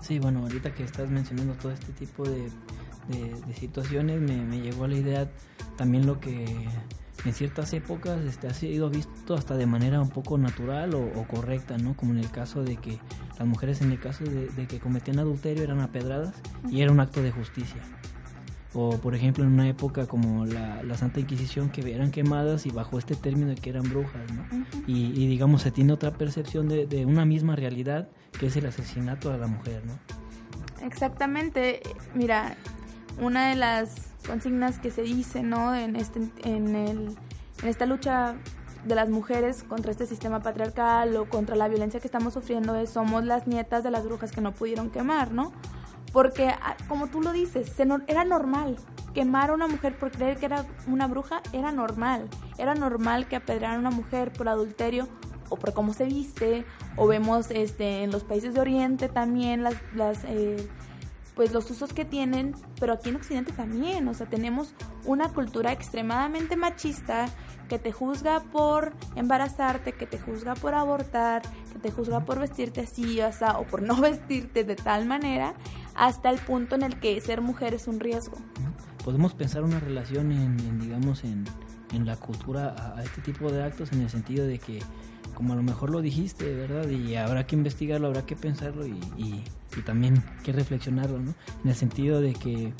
[0.00, 2.50] Sí, bueno, ahorita que estás mencionando todo este tipo de,
[3.58, 5.30] situaciones, me, me, llegó a la idea
[5.76, 6.46] también lo que
[7.24, 11.76] en ciertas épocas este, ha sido visto hasta de manera un poco natural o, correcta,
[11.78, 11.94] ¿no?
[11.94, 12.98] Como en el caso de que
[13.38, 16.34] las mujeres en el caso de, que cometían adulterio eran apedradas
[16.70, 17.80] y era un acto de justicia.
[18.74, 22.98] O por ejemplo en una época como la, Santa Inquisición que eran quemadas y bajo
[22.98, 24.66] este término de que eran brujas, ¿no?
[24.86, 29.32] y, digamos se tiene otra percepción de, de una misma realidad que es el asesinato
[29.32, 29.98] a la mujer, ¿no?
[30.84, 31.80] Exactamente,
[32.14, 32.56] mira,
[33.20, 35.74] una de las consignas que se dice, ¿no?
[35.74, 37.16] En, este, en, el,
[37.62, 38.36] en esta lucha
[38.84, 42.90] de las mujeres contra este sistema patriarcal o contra la violencia que estamos sufriendo es
[42.90, 45.52] somos las nietas de las brujas que no pudieron quemar, ¿no?
[46.12, 48.76] Porque, ah, como tú lo dices, se era normal.
[49.14, 52.28] Quemar a una mujer por creer que era una bruja era normal.
[52.56, 55.08] Era normal que apedrearan a una mujer por adulterio
[55.50, 56.64] o por cómo se viste.
[56.96, 60.68] O vemos este, en los países de Oriente también las, las eh,
[61.38, 64.74] pues los usos que tienen, pero aquí en Occidente también, o sea, tenemos
[65.04, 67.26] una cultura extremadamente machista
[67.68, 72.80] que te juzga por embarazarte, que te juzga por abortar, que te juzga por vestirte
[72.80, 75.54] así, o, sea, o por no vestirte de tal manera,
[75.94, 78.36] hasta el punto en el que ser mujer es un riesgo.
[79.04, 81.44] Podemos pensar una relación en, digamos, en,
[81.92, 84.82] en, la cultura a, este tipo de actos en el sentido de que,
[85.38, 86.90] como a lo mejor lo dijiste, ¿verdad?
[86.90, 89.44] Y habrá que investigarlo, habrá que pensarlo y,
[89.86, 91.32] también que reflexionarlo, ¿no?
[91.62, 92.72] En el sentido de que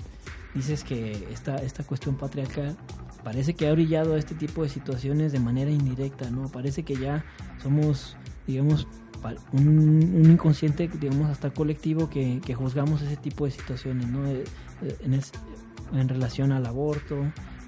[0.56, 2.76] dices que esta, esta cuestión patriarcal
[3.22, 6.48] parece que ha brillado a este tipo de situaciones de manera indirecta, ¿no?
[6.48, 7.24] Parece que ya
[7.62, 8.16] somos,
[8.48, 8.88] digamos,
[9.52, 14.26] un, inconsciente, digamos, hasta colectivo que, juzgamos ese tipo de situaciones, ¿no?
[14.26, 14.42] Eh,
[14.82, 15.20] eh, en,
[15.96, 17.20] en relación al aborto,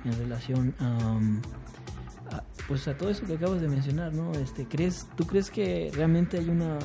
[0.04, 1.20] en relación a,
[2.68, 4.32] pues a todo eso que acabas de mencionar, ¿no?
[4.32, 6.78] Este, ¿crees, ¿Tú crees que realmente hay una,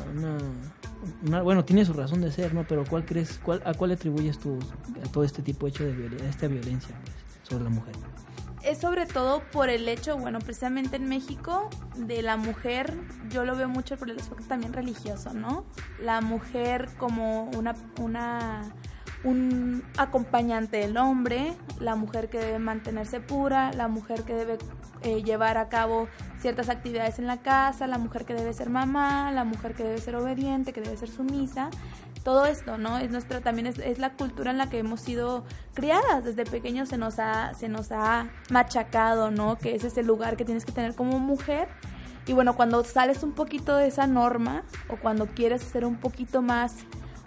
[1.44, 2.66] bueno, tiene su razón de ser, ¿no?
[2.68, 4.58] Pero ¿cuál crees, cuál, a cuál atribuyes tú
[5.12, 7.16] todo este tipo de hecho de violencia, esta violencia pues,
[7.48, 7.94] sobre la mujer?
[8.64, 12.98] Es sobre todo por el hecho, bueno, precisamente en México, de la mujer,
[13.30, 15.66] yo lo veo mucho por el aspecto también religioso, ¿no?
[16.02, 18.74] La mujer como una, una
[19.26, 24.60] un acompañante del hombre, la mujer que debe mantenerse pura, la mujer que debe
[25.02, 26.08] eh, llevar a cabo
[26.40, 29.98] ciertas actividades en la casa, la mujer que debe ser mamá, la mujer que debe
[29.98, 31.72] ser obediente, que debe ser sumisa.
[32.24, 33.00] Todo esto, ¿no?
[33.00, 36.24] Es nuestra, también es, la cultura en la que hemos sido criadas.
[36.24, 39.58] Desde pequeños se nos ha, se nos ha machacado, ¿no?
[39.58, 41.68] Que ese es el lugar que tienes que tener como mujer.
[42.28, 46.42] Y bueno, cuando sales un poquito de esa norma o cuando quieres ser un poquito
[46.42, 46.78] más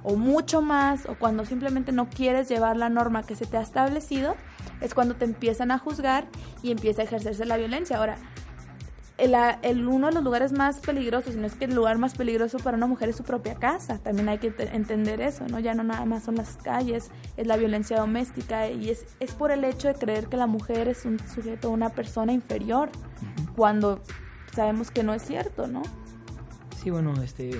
[0.09, 3.61] o mucho más o cuando simplemente no quieres llevar la norma que se te ha
[3.61, 4.37] establecido,
[4.81, 6.27] es cuando te empiezan a juzgar
[6.63, 7.99] y empieza a ejercerse la violencia.
[7.99, 8.17] Ahora,
[9.19, 12.15] el, el, uno de los lugares más peligrosos, y no es que el lugar más
[12.15, 15.59] peligroso para una mujer es su propia casa, también hay que entender eso, ¿no?
[15.59, 19.51] Ya no nada más son las calles, es la violencia doméstica y es, es por
[19.51, 22.89] el hecho de creer que la mujer es un sujeto, una persona inferior,
[23.57, 24.01] cuando
[24.55, 25.83] sabemos que no es cierto, ¿no?
[26.81, 27.51] Sí, bueno, este,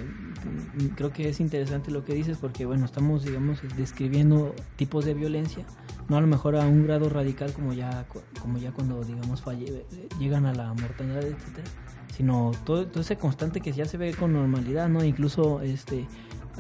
[0.95, 5.67] creo que es interesante lo que dices porque, bueno, estamos, digamos, describiendo tipos de violencia,
[6.09, 8.07] no a lo mejor a un grado radical como ya,
[8.41, 9.85] como ya cuando, digamos, falle,
[10.21, 11.67] llegan a la mortalidad, etcétera,
[12.15, 15.03] sino todo, todo ese constante que ya se ve con normalidad, ¿no?
[15.03, 16.07] Incluso, este,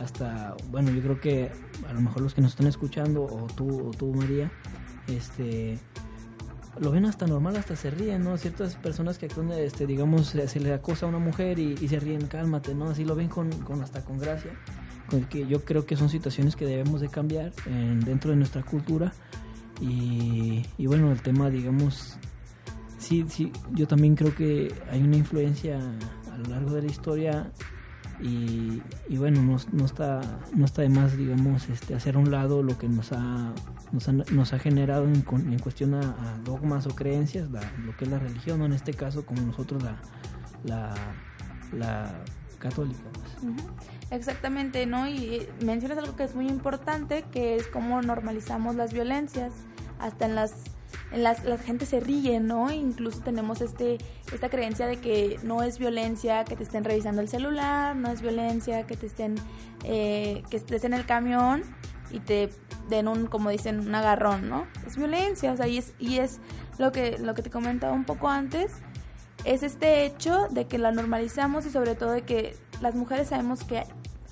[0.03, 1.53] hasta, bueno, yo creo que
[1.89, 4.51] a lo mejor los que nos están escuchando, o tú, o tú, María,
[5.07, 5.79] este
[6.81, 8.37] lo ven hasta normal, hasta se ríen, ¿no?
[8.37, 12.27] Ciertas personas que actúan, este, digamos, se, le acosa a una mujer y, se ríen,
[12.27, 12.91] cálmate, ¿no?
[12.91, 14.53] Así lo ven con, con hasta con gracia,
[15.09, 17.53] con que yo creo que son situaciones que debemos de cambiar
[18.05, 19.13] dentro de nuestra cultura
[19.81, 22.19] y, y bueno, el tema, digamos,
[22.99, 25.79] sí, sí, yo también creo que hay una influencia
[26.33, 27.53] a lo largo de la historia
[28.21, 28.83] y,
[29.17, 30.21] bueno, no, no, está,
[30.55, 33.53] no está de más, digamos, este, hacer a un lado lo que nos ha,
[33.93, 38.11] nos ha, nos ha generado en, en cuestión a, dogmas o creencias, lo que es
[38.11, 39.97] la religión, en este caso como nosotros la,
[40.65, 40.95] la,
[41.73, 42.25] la
[42.59, 43.05] católica.
[43.13, 43.55] Pues.
[44.11, 45.09] Exactamente, ¿no?
[45.09, 49.53] Y mencionas algo que es muy importante, que es cómo normalizamos las violencias,
[49.99, 50.55] hasta en las
[51.13, 52.71] las, la gente se ríe, ¿no?
[52.71, 53.99] Incluso tenemos este,
[54.33, 58.21] esta creencia de que no es violencia que te estén revisando el celular, no es
[58.21, 59.37] violencia que te estén,
[59.85, 61.63] eh, que estés en el camión
[62.11, 62.51] y te
[62.89, 64.67] den un, como dicen, un agarrón, ¿no?
[64.87, 66.41] Es violencia, o sea, y es, y es
[66.79, 68.73] lo que, lo que te comentaba un poco antes,
[69.45, 73.65] es este hecho de que la normalizamos y sobre todo de que las mujeres sabemos
[73.65, 73.85] que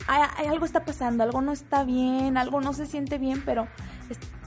[0.09, 3.67] hay, algo está pasando, algo no está bien, algo no se siente bien, pero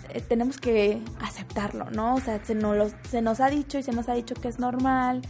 [0.09, 2.15] eh, tenemos que aceptarlo, ¿no?
[2.15, 4.59] O sea, se nos, se nos ha dicho y se nos ha dicho que es
[4.59, 5.21] normal,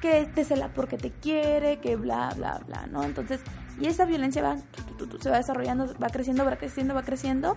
[0.00, 3.02] que te cela porque te quiere, que bla, bla, bla, ¿no?
[3.04, 3.40] Entonces,
[3.80, 4.56] y esa violencia va,
[5.20, 7.56] se va desarrollando, va creciendo, va creciendo, va creciendo,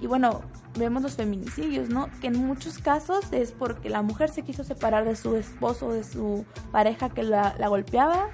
[0.00, 0.42] Y bueno,
[0.78, 2.08] vemos los feminicidios, ¿no?
[2.20, 6.04] Que en muchos casos es porque la mujer se quiso separar de su esposo, de
[6.04, 8.28] su pareja que la, la golpeaba.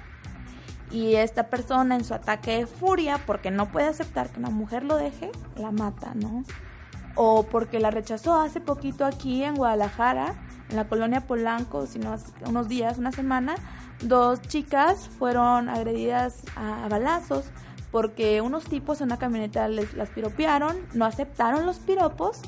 [0.91, 4.83] Y esta persona en su ataque de furia, porque no puede aceptar que una mujer
[4.83, 6.43] lo deje, la mata, ¿no?
[7.21, 10.35] O porque la rechazó hace poquito aquí en Guadalajara,
[10.69, 13.55] en la colonia Polanco, sino unos días, una semana,
[14.01, 17.43] dos chicas fueron agredidas a, balazos
[17.91, 22.39] porque unos tipos en una camioneta les las piropearon, no aceptaron los piropos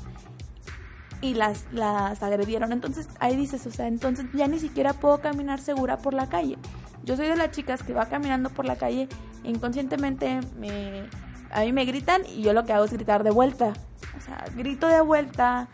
[1.19, 2.71] y las, las agredieron.
[2.71, 6.57] Entonces ahí dices, o sea, entonces ya ni siquiera puedo caminar segura por la calle.
[7.03, 9.09] Yo soy de las chicas que va caminando por la calle
[9.43, 11.03] inconscientemente me,
[11.51, 13.73] a mí me gritan y yo lo que hago es gritar de vuelta.
[14.17, 15.67] O sea, grito de vuelta.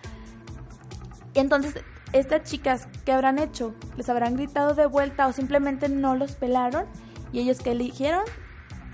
[1.33, 1.75] Y entonces
[2.13, 3.75] estas chicas, ¿qué habrán hecho?
[3.95, 6.85] ¿Les habrán gritado de vuelta o simplemente no los pelaron?
[7.31, 8.23] Y ellos que eligieron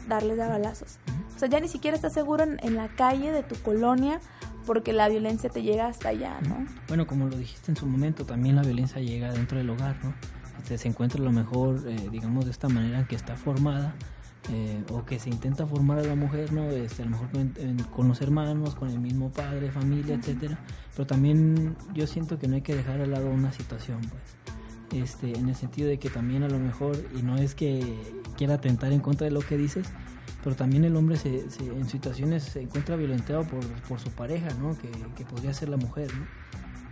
[0.08, 0.98] darles de balazos.
[1.36, 4.20] O sea, ya ni siquiera estás seguro en, la calle de tu colonia
[4.66, 6.66] porque la violencia te llega hasta allá, ¿no?
[6.88, 10.14] Bueno, como lo dijiste en su momento, también la violencia llega dentro del hogar, ¿no?
[10.60, 13.94] Este, se encuentra lo mejor, eh, digamos, de esta manera que está formada
[14.52, 16.70] eh, o que se intenta formar a la mujer, ¿no?
[16.70, 17.30] Este, a lo mejor
[17.92, 20.60] con, los hermanos, con el mismo padre, familia, etcétera.
[20.96, 25.02] Pero también yo siento que no hay que dejar al lado una situación, pues.
[25.02, 27.98] Este, en el sentido de que también a lo mejor, y no es que
[28.38, 29.88] quiera atentar en contra de lo que dices,
[30.44, 34.78] pero también el hombre se, en situaciones se encuentra violentado por, por su pareja, ¿no?
[34.78, 36.26] Que, que podría ser la mujer, ¿no?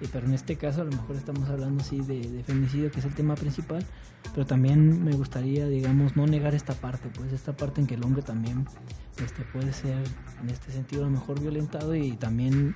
[0.08, 3.06] Pero en este caso a lo mejor estamos hablando así de, de, femicidio, que es
[3.06, 3.86] el tema principal,
[4.34, 8.04] pero también me gustaría, digamos, no negar esta parte, pues esta parte en que el
[8.04, 8.66] hombre también
[9.24, 9.98] este, puede ser
[10.42, 12.76] en este sentido a lo mejor violentado y también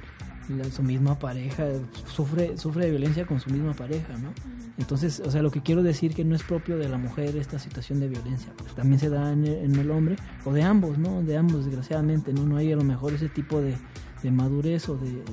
[0.71, 1.65] su misma pareja
[2.05, 4.31] sufre sufre de violencia con su misma pareja, ¿no?
[4.77, 7.57] Entonces, o sea, lo que quiero decir que no es propio de la mujer esta
[7.57, 10.99] situación de violencia, pues también se da en el, en el hombre o de ambos,
[10.99, 11.23] ¿no?
[11.23, 12.45] De ambos, desgraciadamente, ¿no?
[12.45, 13.75] No hay a lo mejor ese tipo de
[14.23, 15.23] de madurez o de,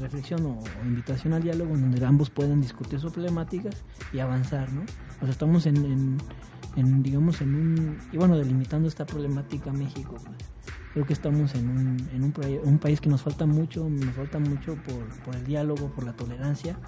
[0.00, 4.82] reflexión o, invitación al diálogo en donde ambos pueden discutir sus problemáticas y avanzar, ¿no?
[4.82, 6.18] O sea, estamos en,
[6.76, 10.36] en, digamos, en un, y bueno, delimitando esta problemática México, pues,
[10.92, 14.38] creo que estamos en un, en un, un, país que nos falta mucho, nos falta
[14.38, 16.78] mucho por, por el diálogo, por la tolerancia,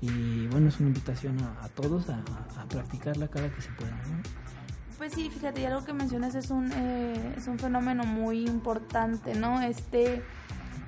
[0.00, 2.22] y bueno, es una invitación a, todos a,
[2.58, 4.22] a, practicarla cada que se pueda, ¿no?
[4.96, 9.34] Pues sí, fíjate, ya lo que mencionas es un, eh, es un fenómeno muy importante,
[9.34, 9.60] ¿no?
[9.62, 10.22] Este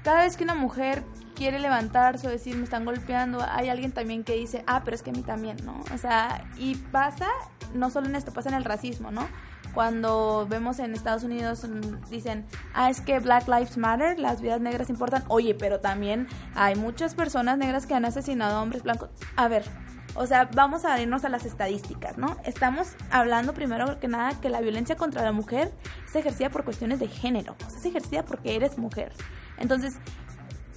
[0.03, 4.25] cada vez que una mujer quiere levantarse o decir me están golpeando, hay alguien también
[4.25, 5.83] que dice, ah, pero es que a mí también, ¿no?
[5.95, 7.29] O sea, y pasa,
[7.75, 9.27] no solo en esto, pasa en el racismo, ¿no?
[9.75, 14.61] Cuando vemos en Estados Unidos mm, dicen, ah, es que Black Lives Matter, las vidas
[14.61, 15.25] negras importan.
[15.29, 19.09] Oye, pero también hay muchas personas negras que han asesinado a hombres blancos.
[19.37, 19.65] A ver,
[20.15, 22.37] o sea, vamos a irnos a las estadísticas, ¿no?
[22.45, 25.73] Estamos hablando primero que nada que la violencia contra la mujer
[26.07, 29.13] es ejercida por cuestiones de género, o sea, es ejercida porque eres mujer.
[29.59, 29.95] Entonces,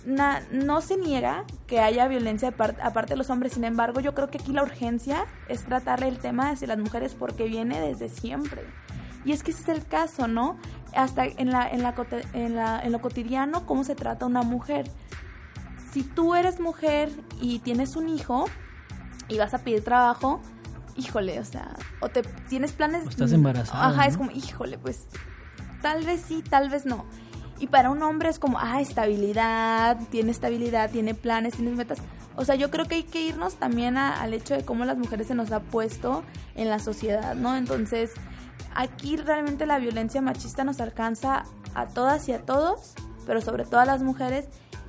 [0.06, 4.38] no se niega que haya violencia aparte de los hombres, sin embargo, yo creo que
[4.38, 8.62] aquí la urgencia es tratarle el tema hacia las mujeres porque viene desde siempre.
[9.26, 10.58] Y es que ese es el caso, ¿no?
[10.96, 11.96] Hasta en, la, en, la,
[12.34, 14.90] en, la, en lo cotidiano, cómo se trata una mujer.
[15.92, 17.10] Si tú eres mujer
[17.42, 18.46] y tienes un hijo
[19.28, 20.42] y vas a pedir trabajo,
[20.96, 23.08] híjole, o sea, o te tienes planes...
[23.08, 23.88] estás embarazada.
[23.88, 25.08] Ajá, es como, híjole, pues
[25.82, 27.06] tal vez sí, tal vez no.
[27.60, 32.00] Y para un hombre es como, ah, estabilidad, tiene estabilidad, tiene planes, tiene metas.
[32.36, 35.28] O sea, yo creo que hay que irnos también al hecho de cómo las mujeres
[35.28, 36.24] se nos ha puesto
[36.56, 37.56] en la sociedad, ¿no?
[37.56, 38.12] Entonces,
[38.74, 41.44] aquí realmente la violencia machista nos alcanza
[41.76, 42.94] a todas y a todos,
[43.26, 44.48] pero sobre todo a las mujeres.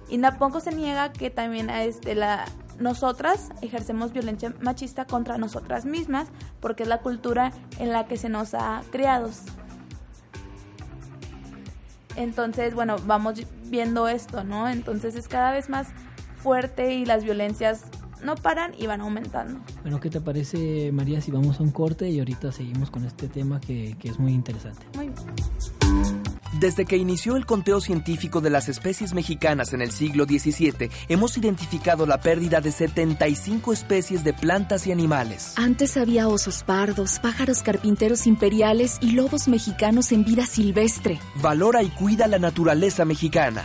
[0.09, 2.47] Y tampoco se niega que también este, la,
[2.79, 6.29] nosotras ejercemos violencia machista contra nosotras mismas,
[6.61, 9.31] porque es la cultura en la que se nos ha criado.
[12.17, 14.69] Entonces, bueno, vamos viendo esto, ¿no?
[14.69, 15.89] Entonces es cada vez más
[16.37, 17.85] fuerte y las violencias
[18.23, 19.61] no paran y van aumentando.
[19.83, 23.29] Bueno, ¿qué te parece, María, si vamos a un corte y ahorita seguimos con este
[23.29, 24.87] tema que, que es muy interesante?
[24.95, 26.16] Muy bien.
[26.53, 31.37] Desde que inició el conteo científico de las especies mexicanas en el siglo XVII, hemos
[31.37, 35.55] identificado la pérdida de 75 especies de plantas y animales.
[35.57, 41.19] Antes había osos pardos, pájaros carpinteros imperiales y lobos mexicanos en vida silvestre.
[41.37, 43.65] Valora y cuida la naturaleza mexicana.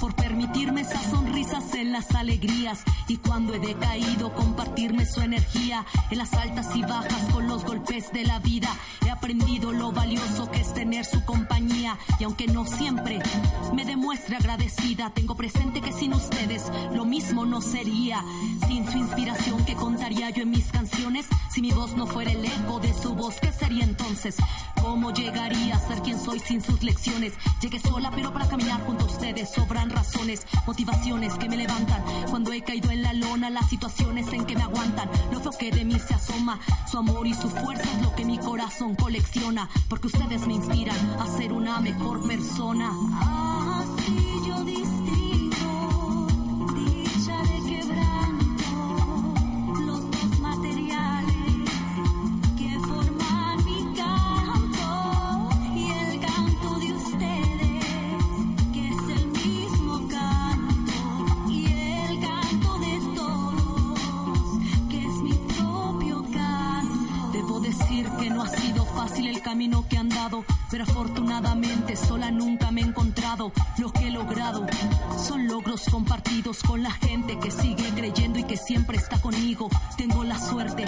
[0.00, 6.18] Por permitirme esas sonrisas en las alegrías y cuando he decaído compartirme su energía en
[6.18, 8.74] las altas y bajas con los golpes de la vida.
[9.06, 13.18] He aprendido lo valioso que es tener su compañía y aunque no siempre
[13.74, 18.24] me demuestre agradecida, tengo presente que sin ustedes lo mismo no sería.
[18.66, 19.99] Sin su inspiración que mis
[21.50, 24.36] si mi voz no fuera el eco de su voz, ¿qué sería entonces?
[24.80, 27.32] ¿Cómo llegaría a ser quien soy sin sus lecciones?
[27.60, 32.02] Llegué sola, pero para caminar junto a ustedes sobran razones, motivaciones que me levantan.
[32.28, 35.10] Cuando he caído en la lona, las situaciones en que me aguantan.
[35.32, 38.24] Lo feo que de mí se asoma, su amor y su fuerza es lo que
[38.24, 39.68] mi corazón colecciona.
[39.88, 42.92] Porque ustedes me inspiran a ser una mejor persona.
[43.80, 44.89] Así yo distingo
[69.60, 73.52] camino que han dado, pero afortunadamente sola nunca me he encontrado.
[73.76, 74.66] Lo que he logrado
[75.18, 79.68] son logros compartidos con la gente que sigue creyendo y que siempre está conmigo.
[79.98, 80.86] Tengo la suerte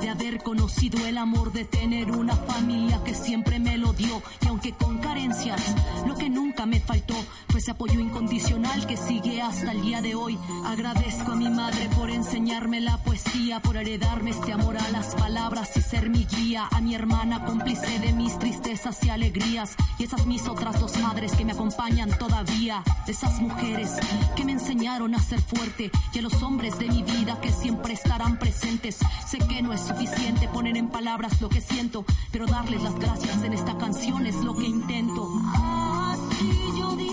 [0.00, 4.22] de haber conocido el amor, de tener una familia que siempre me lo dio.
[4.40, 5.60] Y aunque con carencias,
[6.06, 7.16] lo que nunca me faltó
[7.48, 10.38] fue ese apoyo incondicional que sigue hasta el día de hoy.
[10.64, 15.76] Agradezco a mi madre por enseñarme la poesía, por heredarme este amor a las palabras
[15.76, 16.66] y ser mi guía.
[16.70, 19.76] A mi hermana cómplice de mis tristezas y alegrías.
[19.98, 22.82] Y esas mis otras dos madres que me acompañan todavía.
[23.06, 23.92] Esas mujeres
[24.34, 25.90] que me enseñaron a ser fuerte.
[26.12, 28.98] Y a los hombres de mi vida que siempre estarán presentes.
[29.26, 32.04] Sé que no es suficiente poner en palabras lo que siento.
[32.32, 35.30] Pero darles las gracias en esta canción es lo que intento.
[35.54, 37.05] Así yo distingo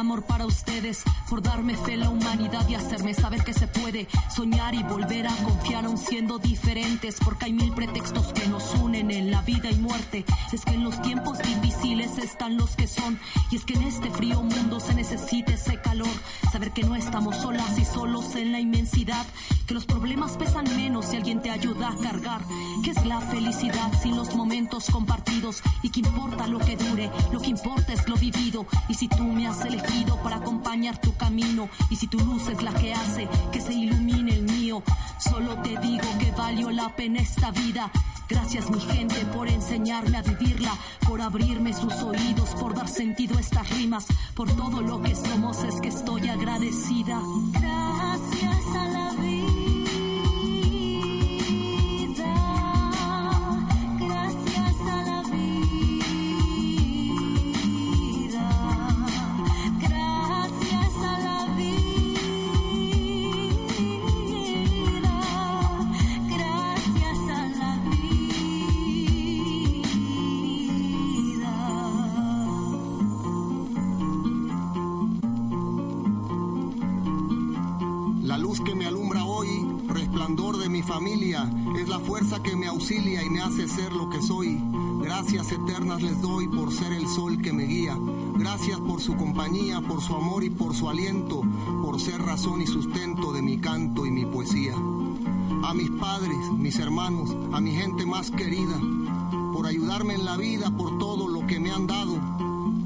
[0.00, 4.08] amor para ustedes, por darme fe en la humanidad y hacerme saber que se puede
[4.34, 9.10] soñar y volver a confiar aún siendo diferentes, porque hay mil pretextos que nos unen
[9.10, 10.24] en la vida y muerte.
[10.52, 13.18] Es que en los tiempos difíciles están los que son,
[13.50, 16.08] y es que en este frío mundo se necesita ese calor,
[16.50, 19.26] saber que no estamos solas y solos en la inmensidad,
[19.70, 22.40] que los problemas pesan menos si alguien te ayuda a cargar,
[22.82, 27.40] que es la felicidad sin los momentos compartidos y que importa lo que dure, lo
[27.40, 31.68] que importa es lo vivido, y si tú me has elegido para acompañar tu camino,
[31.88, 34.82] y si tu luz es la que hace que se ilumine el mío,
[35.20, 37.92] solo te digo que valió la pena esta vida.
[38.28, 40.72] Gracias mi gente por enseñarme a vivirla,
[41.06, 45.62] por abrirme sus oídos, por dar sentido a estas rimas, por todo lo que somos
[45.62, 47.20] es que estoy agradecida.
[47.52, 49.59] Gracias a la vida,
[78.64, 79.48] que me alumbra hoy,
[79.88, 84.08] resplandor de mi familia, es la fuerza que me auxilia y me hace ser lo
[84.10, 84.60] que soy.
[85.02, 87.96] Gracias eternas les doy por ser el sol que me guía.
[88.36, 91.42] Gracias por su compañía, por su amor y por su aliento,
[91.82, 94.74] por ser razón y sustento de mi canto y mi poesía.
[95.62, 98.78] A mis padres, mis hermanos, a mi gente más querida,
[99.52, 102.18] por ayudarme en la vida, por todo lo que me han dado.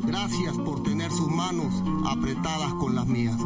[0.05, 1.73] Gracias por tener sus manos
[2.07, 3.39] apretadas con las mías.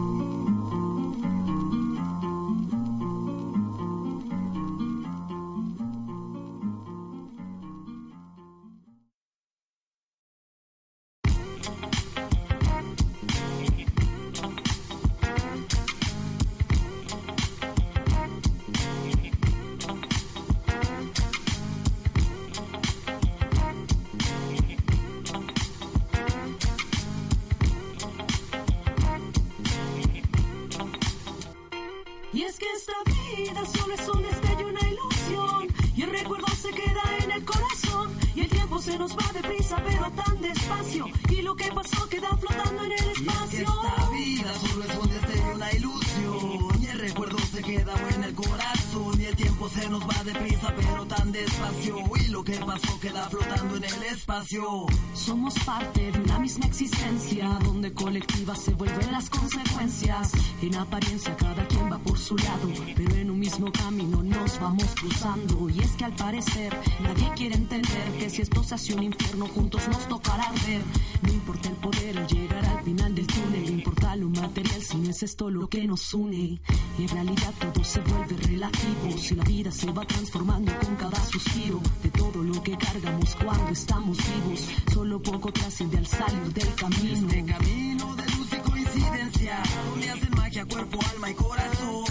[70.78, 71.08] Arder.
[71.22, 75.22] No importa el poder llegar al final del túnel, importa lo material si no es
[75.22, 76.60] esto lo que nos une.
[76.98, 81.24] Y en realidad todo se vuelve relativo si la vida se va transformando con cada
[81.24, 84.68] suspiro de todo lo que cargamos cuando estamos vivos.
[84.92, 87.28] Solo poco trasciende al salir del camino.
[87.28, 92.04] Este camino de luz y coincidencia, donde hacen magia cuerpo, alma y corazón,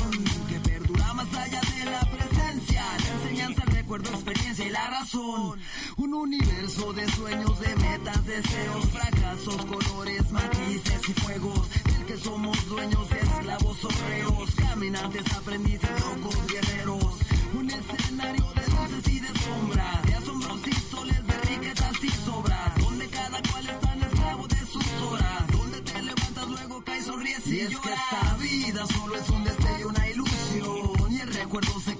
[0.49, 4.36] que perdura más allá de la presencia, la enseñanza, el recuerdo, experiencia
[4.77, 5.59] la razón.
[5.97, 12.69] Un universo de sueños, de metas, deseos, fracasos, colores, matices y fuegos, del que somos
[12.69, 17.13] dueños, esclavos o reos, caminantes, aprendices, locos, guerreros.
[17.53, 22.75] Un escenario de luces y de sombras, de asombros y soles, de riquezas y sobras,
[22.77, 27.47] donde cada cual es tan esclavo de sus horas, donde te levantas, luego caes, sonríes
[27.47, 31.11] y, Y es que esta vida solo es un destello, una ilusión.
[31.11, 31.96] Y el recuerdo se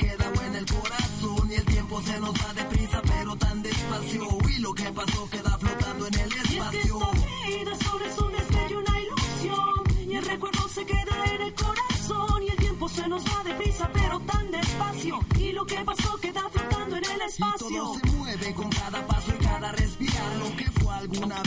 [2.07, 4.23] se nos va deprisa, pero tan despacio.
[4.49, 6.99] Y lo que pasó queda flotando en el Y es que espacio.
[7.01, 10.09] esta vida solo es un destello, una ilusión.
[10.09, 12.43] Y el recuerdo se queda en el corazón.
[12.43, 15.19] Y el tiempo se nos va deprisa, pero tan despacio.
[15.37, 17.67] Y lo que pasó queda flotando en el Y espacio.
[17.83, 20.35] todo se mueve con cada paso y cada respirar.
[20.37, 21.46] Lo que fue alguna vez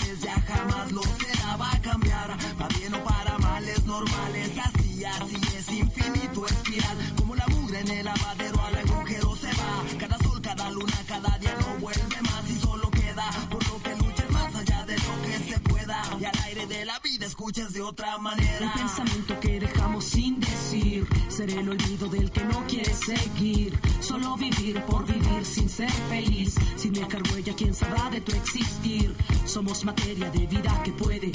[17.50, 18.58] escuches de otra manera.
[18.60, 23.78] El pensamiento que dejamos sin decir, ser el olvido del que no quiere seguir.
[24.00, 29.14] Solo vivir por vivir sin ser feliz, sin dejar huella, quién sabrá de tu existir.
[29.46, 31.32] Somos materia de vida que puede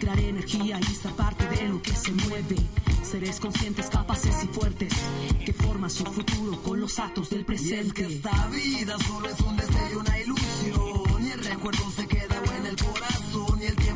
[0.00, 2.56] crear energía y ser parte de lo que se mueve.
[3.04, 4.92] Seres conscientes, capaces y fuertes,
[5.44, 7.94] que forman su futuro con los actos del Y es presente.
[7.94, 11.24] que esta vida solo es un destello, una ilusión.
[11.24, 13.11] Y el recuerdo se queda en el corazón.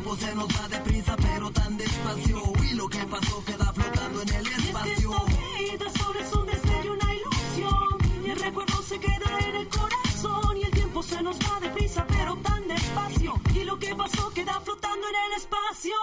[0.06, 2.42] Tiempo se nos va deprisa, pero tan despacio.
[2.70, 5.10] Y lo que pasó queda flotando en el Y es que espacio.
[5.10, 8.24] esta vida solo es un destello, una ilusión.
[8.24, 10.56] Y el recuerdo se queda en el corazón.
[10.58, 13.34] Y el tiempo se nos va deprisa, pero tan despacio.
[13.52, 15.94] Y lo que pasó queda flotando en el espacio.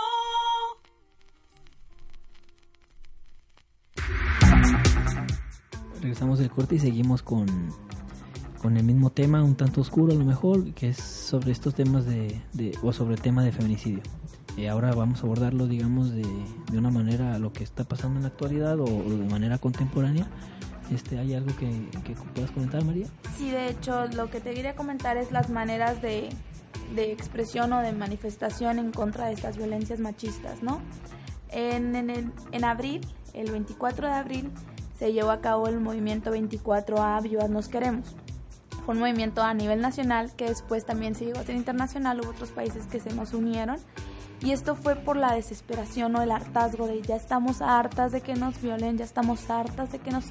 [6.02, 7.46] Regresamos del corte y seguimos con,
[8.64, 12.06] con el mismo tema, un tanto oscuro a lo mejor, que es sobre estos temas
[12.06, 14.02] de, de- o sobre el tema de feminicidio.
[14.58, 16.26] Eh, ahora vamos a abordarlo, digamos, de,
[16.72, 20.28] de una manera lo que está pasando en la actualidad o, o de manera contemporánea.
[20.92, 21.68] Este, ¿Hay algo que,
[22.06, 23.08] que puedas comentar, María?
[23.38, 26.30] Sí, de hecho, lo que te quería comentar es las maneras de,
[26.96, 30.80] de expresión o de manifestación en contra de estas violencias machistas, ¿no?
[31.50, 33.02] En, en, el- en abril,
[33.34, 34.52] el 24 de abril,
[34.98, 38.16] se llevó a cabo el movimiento 24A Vivas Nos Queremos.
[38.86, 42.32] Fue un movimiento a nivel nacional que después también se llegó a ser internacional, hubo
[42.32, 43.78] otros países que se nos unieron.
[44.44, 48.36] Y esto fue por la desesperación o el hartazgo de ya estamos hartas de que
[48.36, 50.26] nos violen, ya estamos hartas de que nos,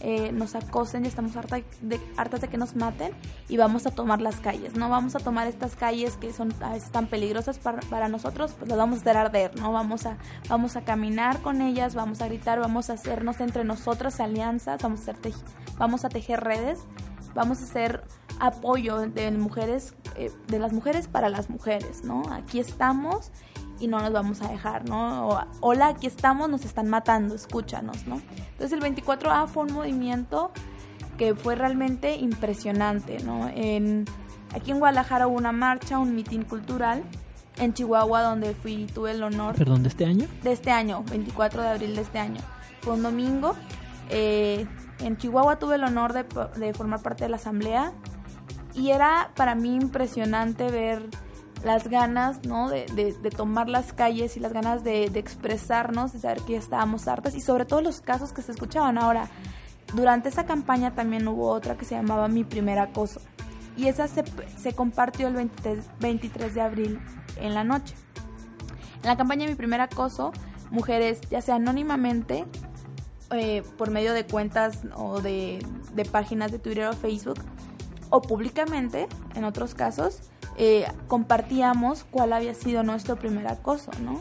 [0.00, 3.12] eh, nos acosen, ya estamos harta de, hartas de que nos maten
[3.48, 4.88] y vamos a tomar las calles, ¿no?
[4.88, 8.68] Vamos a tomar estas calles que son a veces tan peligrosas para, para nosotros, pues
[8.68, 9.70] las vamos a hacer arder, ¿no?
[9.70, 14.18] Vamos a, vamos a caminar con ellas, vamos a gritar, vamos a hacernos entre nosotras
[14.18, 15.34] alianzas, vamos a, hacer
[15.78, 16.80] vamos a tejer redes
[17.34, 18.04] vamos a hacer
[18.40, 22.22] apoyo de mujeres, eh, de las mujeres para las mujeres, ¿no?
[22.32, 23.30] Aquí estamos
[23.80, 25.28] y no nos vamos a dejar, ¿no?
[25.28, 28.20] O, Hola, aquí estamos, nos están matando, escúchanos, ¿no?
[28.52, 30.50] Entonces el 24A fue un movimiento
[31.18, 33.48] que fue realmente impresionante, ¿no?
[33.54, 34.04] En,
[34.54, 37.02] aquí en Guadalajara hubo una marcha, un mitin cultural,
[37.58, 40.26] en Chihuahua donde fui, tuve el honor Perdón, de este año.
[40.42, 42.40] de este año, 24 de abril de este año.
[42.80, 43.54] Fue un domingo.
[44.08, 44.66] eh,
[45.02, 47.92] en Chihuahua tuve el honor de, formar parte de la asamblea
[48.74, 51.08] y era para mí impresionante ver
[51.64, 52.68] las ganas ¿no?
[52.68, 57.40] de, tomar las calles y las ganas de, expresarnos, de saber que estábamos hartas y
[57.40, 58.98] sobre todo los casos que se escuchaban.
[58.98, 59.28] Ahora,
[59.94, 63.20] durante esa campaña también hubo otra que se llamaba Mi Primer Acoso
[63.76, 67.00] y esa se, compartió el 23, 23 de abril
[67.36, 67.94] en la noche.
[69.02, 70.32] En la campaña Mi Primer Acoso,
[70.70, 72.46] mujeres, ya sea anónimamente,
[73.32, 75.64] eh, por medio de cuentas o de,
[76.10, 77.38] páginas de Twitter o Facebook,
[78.10, 80.20] o públicamente, en otros casos,
[80.56, 84.20] eh, compartíamos cuál había sido nuestro primer acoso, ¿no?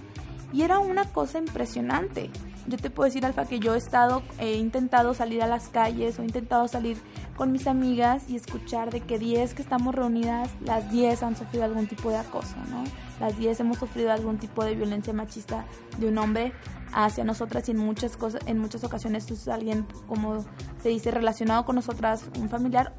[0.53, 2.29] Y era una cosa impresionante.
[2.67, 6.19] Yo te puedo decir, Alfa, que yo he estado, he intentado salir a las calles
[6.19, 6.97] o he intentado salir
[7.41, 11.65] con mis amigas y escuchar de que 10 que estamos reunidas, las 10 han sufrido
[11.65, 12.83] algún tipo de acoso, ¿no?
[13.19, 15.65] Las 10 hemos sufrido algún tipo de violencia machista
[15.97, 16.53] de un hombre
[16.93, 20.45] hacia nosotras y en muchas cosas, en muchas ocasiones es alguien, como
[20.83, 22.93] se dice, relacionado con nosotras, un familiar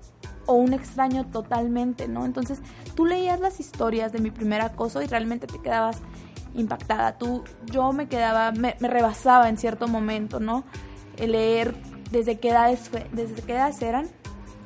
[0.46, 2.24] o un extraño totalmente, ¿no?
[2.24, 2.58] Entonces
[2.96, 5.98] tú leías las historias de mi primer acoso y realmente te quedabas
[6.56, 7.16] impactada.
[7.16, 10.64] Tú, yo me quedaba, me, rebasaba en cierto momento, ¿no?
[11.16, 11.76] El leer
[12.10, 14.08] desde qué edades, fue- desde qué edades eran,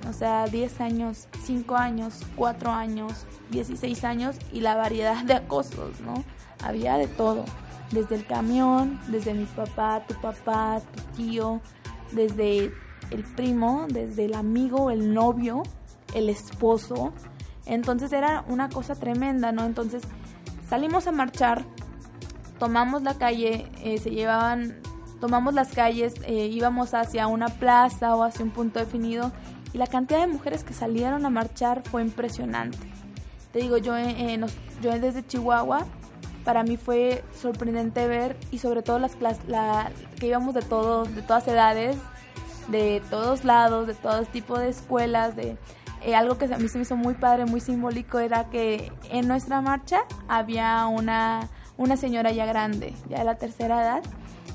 [0.09, 6.01] o sea, 10 años, 5 años, 4 años, 16 años y la variedad de acosos,
[6.01, 6.25] ¿no?
[6.63, 7.45] Había de todo,
[7.91, 11.61] desde el camión, desde mi papá, tu papá, tu tío,
[12.13, 12.73] desde
[13.11, 15.63] el primo, desde el amigo, el novio,
[16.15, 17.13] el esposo.
[17.65, 19.65] Entonces era una cosa tremenda, ¿no?
[19.65, 20.03] Entonces
[20.69, 21.65] salimos a marchar,
[22.59, 24.81] tomamos la calle, eh, se llevaban,
[25.21, 29.33] tomamos las calles, eh, íbamos hacia una plaza o hacia un punto definido
[29.77, 32.79] la cantidad de mujeres que salieron a marchar fue impresionante.
[33.53, 33.95] Te digo, yo,
[34.83, 35.87] yo desde Chihuahua,
[36.45, 41.49] para mí fue sorprendente ver y sobre todo las que íbamos de todos, de todas
[41.49, 41.97] edades,
[42.69, 45.57] de todos lados, de todo tipo de escuelas, de
[46.03, 49.27] eh, algo que a mí se me hizo muy padre, muy simbólico, era que en
[49.27, 54.03] nuestra marcha había una, una señora ya grande, ya de la tercera edad,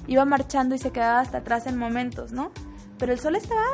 [0.08, 2.52] iba marchando y se quedaba hasta atrás en momentos, ¿no?
[2.98, 3.66] Pero el sol estaba,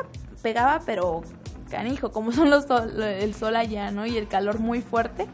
[0.42, 1.22] pegaba, pero
[1.70, 4.06] canijo, como son los sol- el sol allá, ¿no?
[4.06, 5.26] Y el calor muy fuerte.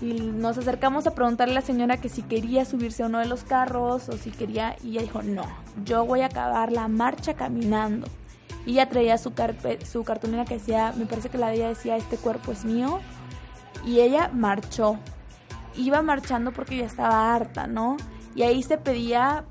[0.00, 3.26] Y nos acercamos a preguntarle a la señora que si quería subirse a uno de
[3.26, 5.42] los carros o si quería, y ella dijo, no,
[5.84, 8.06] yo voy a acabar la marcha caminando.
[8.64, 11.68] Y ella traía su, carpe- su cartulina que decía, me parece que la de ella
[11.68, 13.00] decía, este cuerpo es mío.
[13.84, 14.98] Y ella marchó.
[15.74, 17.96] Iba marchando porque ya estaba harta, ¿no?
[18.34, 19.44] Y ahí se pedía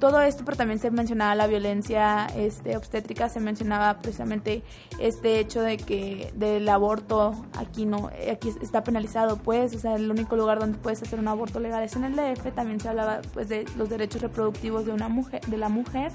[0.00, 4.62] todo esto, pero también se mencionaba la violencia este, obstétrica, se mencionaba precisamente
[4.98, 10.10] este hecho de que del aborto aquí no, aquí está penalizado, pues, o sea, el
[10.10, 13.20] único lugar donde puedes hacer un aborto legal es en el DF, también se hablaba
[13.32, 16.10] pues de los derechos reproductivos de una mujer, de la mujer,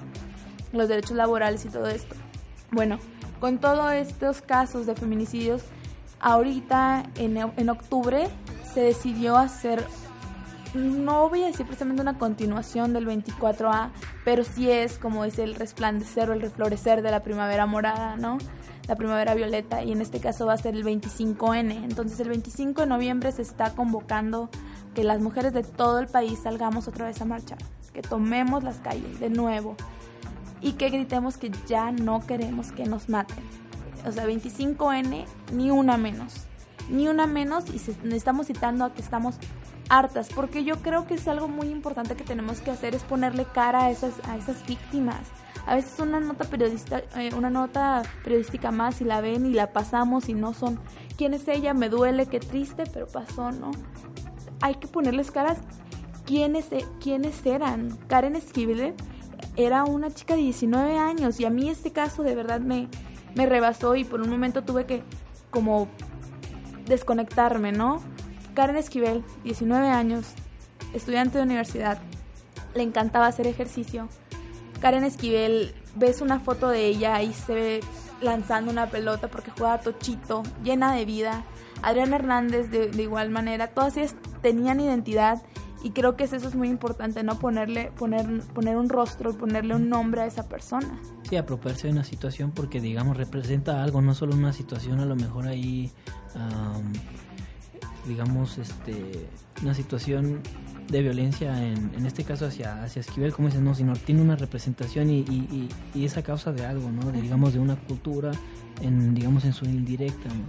[0.74, 2.16] los derechos laborales y todo esto.
[2.72, 2.98] Bueno,
[3.40, 5.62] con todos estos casos de feminicidios,
[6.20, 8.28] ahorita en, en octubre
[8.74, 9.86] se decidió hacer
[10.76, 13.90] no voy a decir precisamente una continuación del 24A,
[14.24, 18.38] pero sí es como es el resplandecer o el reflorecer de la primavera morada, ¿no?
[18.88, 21.84] La primavera violeta y en este caso va a ser el 25N.
[21.84, 24.50] Entonces el 25 de noviembre se está convocando
[24.94, 27.58] que las mujeres de todo el país salgamos otra vez a marchar,
[27.94, 29.76] que tomemos las calles de nuevo
[30.62, 33.44] y que gritemos que ya no queremos que nos maten.
[34.08, 36.34] O sea, 25N, ni una menos.
[36.90, 39.36] Ni una menos y se, estamos citando a que estamos
[39.90, 43.46] hartas, porque yo creo que es algo muy importante que tenemos que hacer es ponerle
[43.46, 45.22] cara a esas, a esas víctimas.
[45.66, 49.74] A veces una nota periodista, eh, una nota periodística más y la ven y la
[49.74, 50.80] pasamos y no son
[51.18, 53.72] quién es ella, me duele, qué triste, pero pasó, ¿no?
[54.62, 55.58] Hay que ponerles caras
[56.26, 57.98] quiénes, e- quiénes eran.
[58.08, 58.94] Karen Esquivel
[59.56, 62.88] era una chica de 19 años y a mí este caso de verdad me,
[63.36, 65.04] me rebasó y por un momento tuve que
[65.50, 65.88] como
[66.86, 68.02] desconectarme, ¿no?
[68.56, 70.26] Karen Esquivel, 19 años,
[70.94, 72.00] estudiante de universidad,
[72.74, 74.08] le encantaba hacer ejercicio.
[74.80, 77.80] Karen Esquivel, ves una foto de ella y se ve
[78.22, 81.44] lanzando una pelota porque juega tochito, llena de vida.
[81.82, 85.44] Adriana Hernández de, igual manera, todas ellas tenían identidad
[85.84, 87.38] y creo que eso es muy importante, ¿no?
[87.38, 91.00] Ponerle, poner, poner un rostro, ponerle un nombre a esa persona.
[91.30, 95.16] Sí, apropiarse de una situación porque, digamos, representa algo, no solo una situación, a lo
[95.16, 95.92] mejor ahí,
[98.08, 99.28] digamos, este,
[99.62, 100.42] una situación
[100.90, 104.36] de violencia, en, en este caso hacia, hacia Esquivel, como dices, no, sino tiene una
[104.36, 107.12] representación y, y, y, y esa causa de algo, ¿no?
[107.12, 108.32] De, digamos, de una cultura,
[108.82, 110.30] en, digamos, en su indirecta.
[110.30, 110.44] ¿no?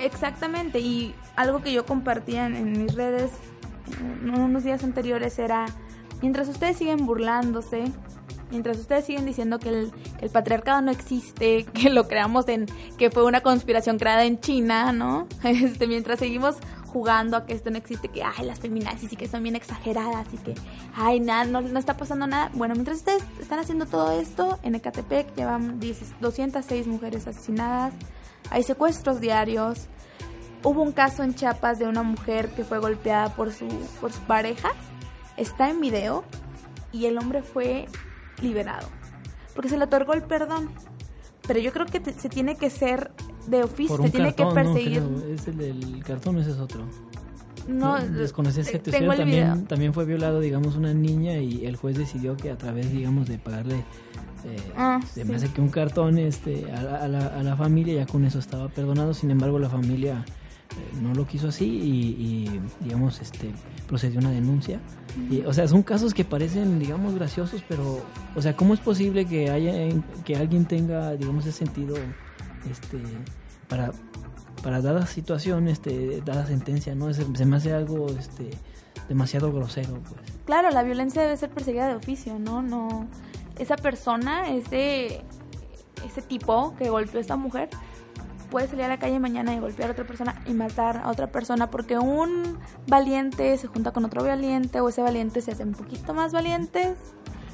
[0.00, 3.32] Exactamente, y algo que yo compartía en, en mis redes
[3.98, 5.66] en unos días anteriores era,
[6.22, 7.90] mientras ustedes siguen burlándose,
[8.50, 12.66] mientras ustedes siguen diciendo que el, que el patriarcado no existe, que lo creamos en,
[12.98, 15.26] que fue una conspiración creada en China, ¿no?
[15.44, 16.56] Este, mientras seguimos
[16.92, 20.26] jugando a que esto no existe, que ay, las feminazis y que son bien exageradas
[20.32, 20.54] y que
[20.94, 22.50] ay, nada, no, no está pasando nada.
[22.54, 27.94] Bueno, mientras ustedes están haciendo todo esto, en Ecatepec llevan 10 206 mujeres asesinadas,
[28.50, 29.86] hay secuestros diarios.
[30.62, 33.66] Hubo un caso en Chiapas de una mujer que fue golpeada por su,
[34.00, 34.70] por su pareja.
[35.36, 36.24] Está en video
[36.92, 37.86] y el hombre fue
[38.42, 38.88] liberado.
[39.54, 40.70] Porque se le otorgó el perdón.
[41.46, 43.10] Pero yo creo que te- se tiene que ser
[43.48, 44.72] de oficio, se tiene cartón, que ¿no?
[44.74, 45.02] perseguir.
[45.02, 46.84] Creo, es el del cartón, ese es otro.
[47.68, 48.82] No, esa te- situación.
[48.82, 49.66] tengo el También, video.
[49.68, 53.38] también fue violado, digamos, una niña y el juez decidió que a través, digamos, de
[53.38, 53.84] pagarle,
[54.44, 55.28] eh, Ah, se sí.
[55.28, 58.24] me hace que un cartón este, a, la, a la- a la familia, ya con
[58.24, 59.12] eso estaba perdonado.
[59.14, 60.32] Sin embargo, la familia eh,
[61.00, 63.52] no lo quiso así y, y, digamos, este,
[63.86, 64.80] procedió una denuncia.
[65.30, 68.00] Y, o sea, son casos que parecen, digamos, graciosos, pero,
[68.34, 69.72] o sea, ¿cómo es posible que haya,
[70.24, 71.96] que alguien tenga, digamos, ese sentido,
[72.70, 72.98] este,
[73.68, 73.92] para,
[74.62, 77.12] para dada situación, este, dada sentencia, ¿no?
[77.12, 78.50] Se, se me hace algo, este,
[79.08, 80.20] demasiado grosero, pues.
[80.44, 82.62] Claro, la violencia debe ser perseguida de oficio, ¿no?
[82.62, 83.08] No,
[83.58, 85.22] esa persona, ese,
[86.06, 87.68] ese tipo que golpeó a esta mujer,
[88.50, 91.28] puede salir a la calle mañana y golpear a otra persona y matar a otra
[91.28, 95.72] persona porque un valiente se junta con otro valiente o ese valiente se hace un
[95.72, 96.94] poquito más valiente,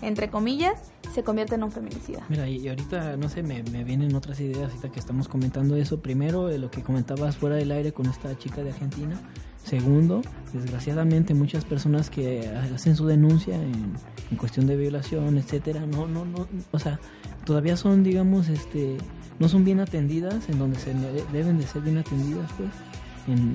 [0.03, 2.25] entre comillas, se convierte en un feminicida.
[2.29, 6.01] Mira, y, ahorita, no sé, me, me vienen otras ideas ahorita que estamos comentando eso.
[6.01, 9.19] Primero, eh, lo que comentabas fuera del aire con esta chica de Argentina.
[9.65, 10.23] Segundo,
[10.53, 13.95] desgraciadamente muchas personas que hacen su denuncia en,
[14.31, 17.01] en cuestión de violación, etcétera, no, no, no, o sea,
[17.45, 18.97] todavía son, digamos, este,
[19.39, 20.95] no son bien atendidas, en donde se
[21.33, 22.71] deben de ser bien atendidas, pues,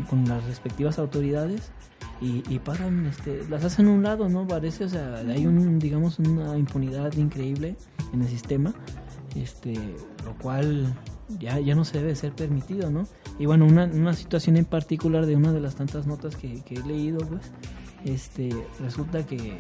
[0.10, 1.72] con las respectivas autoridades
[2.20, 4.48] y, y pasan, este, las hacen a un lado, ¿no?
[4.48, 7.76] Parece, o sea, hay un, digamos, una impunidad increíble
[8.14, 8.74] en el sistema,
[9.36, 9.74] este,
[10.26, 10.94] lo cual
[11.40, 13.08] ya, ya no se debe ser permitido, ¿no?
[13.40, 16.76] Y bueno, una, una situación en particular de una de las tantas notas que, que
[16.76, 17.52] he leído, pues,
[18.06, 19.58] este, resulta que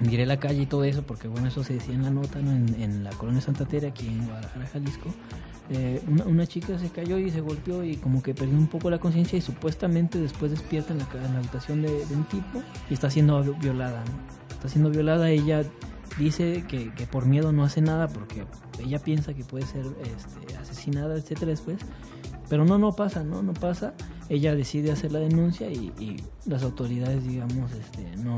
[0.00, 2.52] miré la calle y todo eso, porque bueno, eso se decía en la nota, ¿no?
[2.52, 5.14] en, en la colonia Santa Tere, aquí en Guadalajara, Jalisco.
[5.68, 8.88] Eh, una, una chica se cayó y se golpeó y como que perdió un poco
[8.88, 12.62] la conciencia y supuestamente después despierta en la, en la habitación de, de un tipo
[12.88, 14.54] y está siendo violada, ¿no?
[14.54, 15.64] Está siendo violada, ella
[16.18, 18.44] dice que, que por miedo no hace nada porque
[18.78, 21.78] ella piensa que puede ser este, asesinada, etcétera después.
[22.48, 23.42] Pero no, no pasa, ¿no?
[23.42, 23.94] No pasa.
[24.28, 28.36] Ella decide hacer la denuncia y, y las autoridades, digamos, este, no,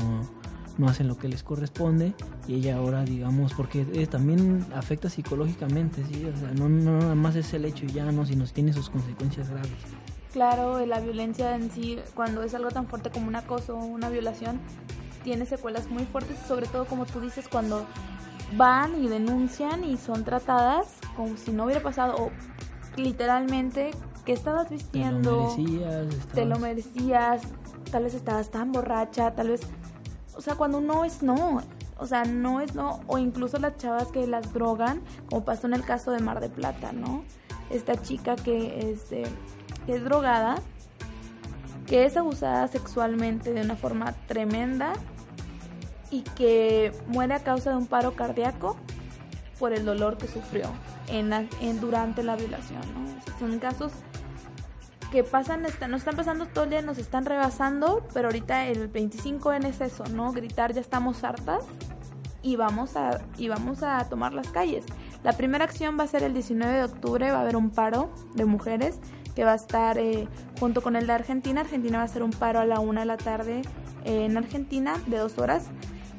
[0.79, 2.13] no hacen lo que les corresponde
[2.47, 6.25] y ella ahora, digamos, porque eh, también afecta psicológicamente, ¿sí?
[6.25, 8.89] O sea, no, no nada más es el hecho y ya, no, sino tiene sus
[8.89, 9.71] consecuencias graves.
[10.31, 14.09] Claro, la violencia en sí, cuando es algo tan fuerte como un acoso o una
[14.09, 14.59] violación,
[15.23, 17.85] tiene secuelas muy fuertes, sobre todo como tú dices, cuando
[18.55, 22.31] van y denuncian y son tratadas como si no hubiera pasado o
[22.95, 23.91] literalmente
[24.25, 27.41] que estabas Te lo vistiendo, merecías, te lo merecías,
[27.91, 29.61] tal vez estabas tan borracha, tal vez,
[30.35, 31.61] o sea, cuando no es no,
[31.97, 35.73] o sea, no es no, o incluso las chavas que las drogan, como pasó en
[35.73, 37.23] el caso de Mar de Plata, ¿no?
[37.69, 39.23] Esta chica que, este,
[39.85, 40.55] que es drogada,
[41.87, 44.93] que es abusada sexualmente de una forma tremenda
[46.11, 48.75] y que muere a causa de un paro cardíaco
[49.59, 50.69] por el dolor que sufrió
[51.07, 53.37] en, la- en durante la violación, ¿no?
[53.39, 53.91] Son casos
[55.11, 58.87] que pasan, están, nos están pasando todo el día, nos están rebasando, pero ahorita el
[58.87, 60.31] 25 en es eso, ¿no?
[60.31, 61.65] Gritar ya estamos hartas
[62.41, 64.85] y vamos a y vamos a tomar las calles.
[65.23, 68.09] La primera acción va a ser el 19 de octubre, va a haber un paro
[68.35, 68.99] de mujeres
[69.35, 70.27] que va a estar eh,
[70.59, 71.61] junto con el de Argentina.
[71.61, 73.61] Argentina va a hacer un paro a la una de la tarde
[74.05, 75.67] eh, en Argentina de dos horas.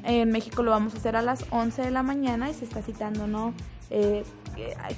[0.03, 2.81] En México lo vamos a hacer a las 11 de la mañana y se está
[2.81, 3.53] citando, ¿no?
[3.89, 4.23] Eh,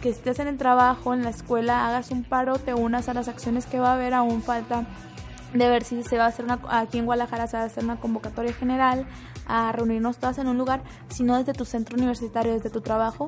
[0.02, 3.28] que, estés en el trabajo, en la escuela, hagas un paro, te unas a las
[3.28, 4.86] acciones que va a haber, aún falta
[5.54, 7.84] de ver si se va a hacer una, aquí en Guadalajara se va a hacer
[7.84, 9.06] una convocatoria general
[9.46, 13.28] a reunirnos todas en un lugar, sino desde tu centro universitario, desde tu trabajo,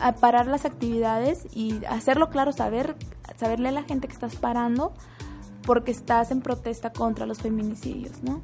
[0.00, 2.96] a parar las actividades y hacerlo claro, saber,
[3.36, 4.92] saberle a la gente que estás parando
[5.66, 8.42] porque estás en protesta contra los feminicidios, ¿no?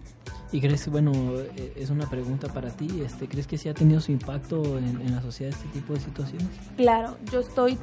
[0.52, 1.12] ¿Y crees, bueno,
[1.56, 5.00] eh, es una pregunta para ti, este, ¿crees que sí ha tenido su impacto en,
[5.00, 6.48] en la sociedad este tipo de situaciones?
[6.76, 7.78] Claro, yo estoy,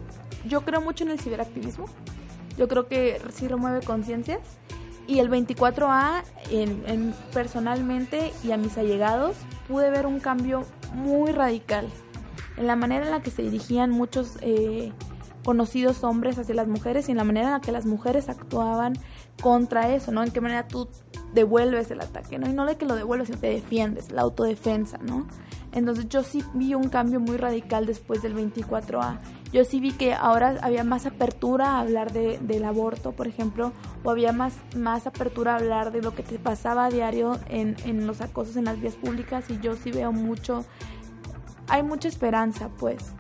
[0.48, 1.86] yo creo mucho en el ciberactivismo.
[2.58, 4.40] Yo creo que sí remueve conciencias.
[5.08, 9.36] Y el 24A, en, en- personalmente y a mis allegados,
[9.68, 11.88] pude ver un cambio muy radical
[12.58, 14.92] en la manera en la que se dirigían muchos eh,
[15.46, 18.94] conocidos hombres hacia las mujeres y en la manera en la que las mujeres actuaban
[19.42, 20.24] contra eso, ¿no?
[20.24, 20.88] En qué manera tú
[21.34, 22.50] devuelves el ataque, ¿no?
[22.50, 25.28] Y no de que lo devuelves, sino te defiendes, la autodefensa, ¿no?
[25.72, 29.20] Entonces yo sí vi un cambio muy radical después del 24A.
[29.54, 33.72] Yo sí vi que ahora había más apertura a hablar de, del aborto, por ejemplo,
[34.04, 37.76] o había más, más apertura a hablar de lo que te pasaba a diario en,
[37.86, 40.66] en los acosos en las vías públicas y yo sí veo mucho,
[41.68, 43.14] hay mucha esperanza, pues.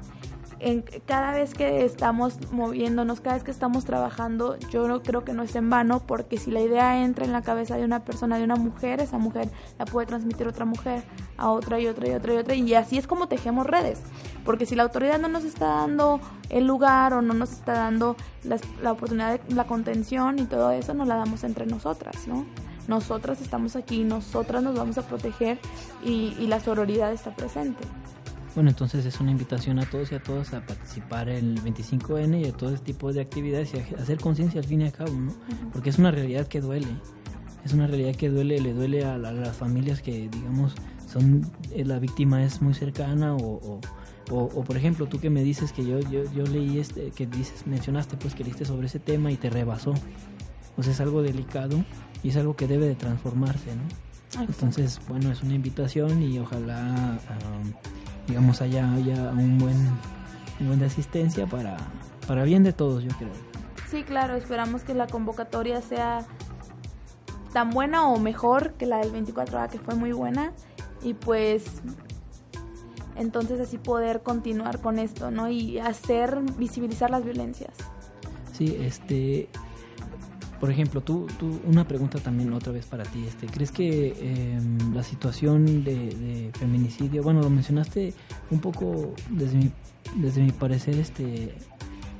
[0.59, 5.33] En, cada vez que estamos moviéndonos, cada vez que estamos trabajando, yo no creo que
[5.33, 8.37] no es en vano, porque si la idea entra en la cabeza de una persona,
[8.37, 11.03] de una mujer, esa mujer la puede transmitir otra mujer
[11.37, 14.01] a otra y otra y otra y otra, y así es como tejemos redes,
[14.45, 18.15] porque si la autoridad no nos está dando el lugar o no nos está dando
[18.43, 22.45] las- la oportunidad de la contención y todo eso, nos la damos entre nosotras, ¿no?
[22.87, 25.59] nosotras estamos aquí, nosotras nos vamos a proteger
[26.05, 27.83] y, y la sororidad está presente.
[28.57, 32.41] Bueno, entonces es una invitación a todos y a todas a participar en el 25N
[32.43, 34.91] y a todo este tipo de actividades y a hacer conciencia al fin y al
[34.91, 35.31] cabo, ¿no?
[35.71, 36.87] Porque es una realidad que duele.
[37.63, 40.73] Es una realidad que duele, le duele a, la- a las familias que, digamos,
[41.07, 41.41] son
[41.71, 43.79] eh, la víctima es muy cercana o, o,
[44.31, 47.27] o- o, por ejemplo, tú que me dices que yo, yo, yo leí, este, que
[47.27, 49.93] dices, mencionaste pues que leíste sobre ese tema y te rebasó.
[50.75, 51.77] Pues es algo delicado
[52.23, 54.41] y es algo que debe de transformarse, ¿no?
[54.41, 57.73] Entonces, bueno, es una invitación y ojalá, am,
[58.27, 59.89] digamos, haya, haya un buen
[60.59, 61.77] nivel de asistencia para,
[62.27, 63.31] para bien de todos, yo creo.
[63.89, 66.25] Sí, claro, esperamos que la convocatoria sea
[67.53, 70.51] tan buena o mejor que la del 24A, que fue muy buena.
[71.01, 71.81] Y pues
[73.15, 75.49] entonces así poder continuar con esto, ¿no?
[75.49, 77.71] Y hacer visibilizar las violencias.
[78.53, 79.49] Sí, este,
[80.59, 84.93] por ejemplo, tú, tú, una pregunta también otra vez para ti, este, ¿crees que em,
[84.93, 88.13] la situación de, feminicidio, bueno, lo mencionaste
[88.49, 89.71] un poco desde mi,
[90.15, 91.55] desde mi parecer, este,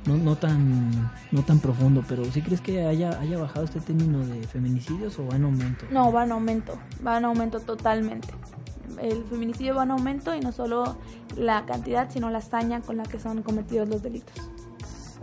[0.06, 4.24] no, no tan, no tan profundo, pero ¿sí crees que haya, haya bajado este término
[4.24, 5.86] de feminicidios o va en aumento?
[5.90, 8.28] No, va en aumento, va en aumento totalmente.
[9.00, 10.96] El feminicidio va en aumento y no solo
[11.36, 14.34] la cantidad, sino la hazaña con la que son cometidos los delitos.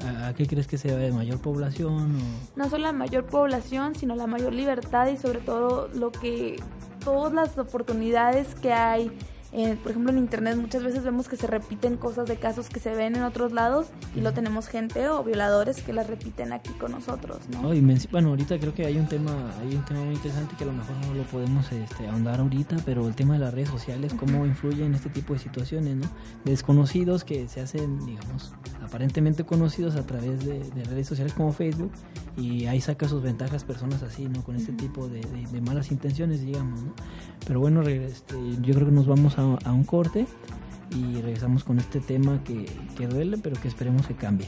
[0.04, 1.12] ¿A, qué crees que se debe?
[1.12, 2.58] ¿Mayor población o...?
[2.58, 6.58] no solo la mayor población, sino la mayor libertad y sobre todo lo que
[7.04, 9.12] todas las oportunidades que hay.
[9.56, 12.80] Eh, por ejemplo, en internet muchas veces vemos que se repiten cosas de casos que
[12.80, 16.72] se ven en otros lados y lo tenemos gente o violadores que las repiten aquí
[16.74, 17.62] con nosotros, ¿no?
[17.64, 17.82] No, y
[18.12, 19.32] bueno, ahorita creo que hay un tema,
[19.62, 22.76] hay un tema muy interesante que a lo mejor no lo podemos este, ahondar ahorita,
[22.86, 26.08] pero el tema de las redes sociales, cómo influyen en este tipo de situaciones, ¿no?
[26.44, 28.54] Desconocidos que se hacen, digamos,
[28.84, 31.92] aparentemente conocidos a través de, de redes sociales como Facebook
[32.38, 34.44] y ahí saca sus ventajas personas así, ¿no?
[34.44, 36.94] Con este tipo de, de- de malas intenciones, digamos, ¿no?
[37.48, 40.26] Pero bueno, este, yo creo que nos vamos a, a un corte
[40.92, 42.66] y regresamos con este tema que,
[42.98, 44.48] que duele, pero que esperemos que cambie.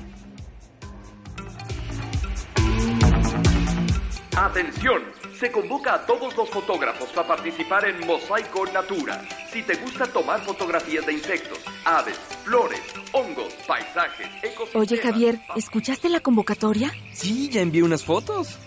[4.35, 5.01] Atención,
[5.39, 9.19] se convoca a todos los fotógrafos a participar en Mosaico Natura.
[9.51, 12.81] Si te gusta tomar fotografías de insectos, aves, flores,
[13.13, 14.75] hongos, paisajes, ecosistemas...
[14.75, 16.91] Oye, Javier, ¿escuchaste la convocatoria?
[17.13, 18.59] Sí, ya envié unas fotos.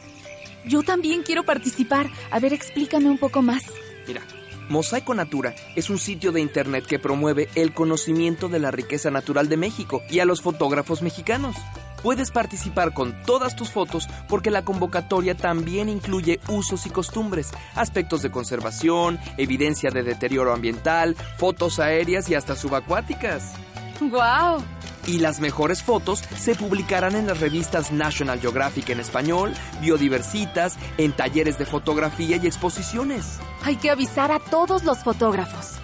[0.64, 2.10] Yo también quiero participar.
[2.30, 3.62] A ver, explícame un poco más.
[4.06, 4.22] Mira,
[4.70, 9.48] Mosaico Natura es un sitio de internet que promueve el conocimiento de la riqueza natural
[9.48, 11.56] de México y a los fotógrafos mexicanos.
[12.04, 18.22] Puedes participar con todas tus fotos porque la convocatoria también incluye usos y costumbres, aspectos
[18.22, 23.54] de conservación, evidencia de deterioro ambiental, fotos aéreas y hasta subacuáticas.
[24.00, 24.62] ¡Guau!
[25.06, 31.12] Y las mejores fotos se publicarán en las revistas National Geographic en español, Biodiversitas, en
[31.12, 33.38] talleres de fotografía y exposiciones.
[33.62, 35.78] Hay que avisar a todos los fotógrafos.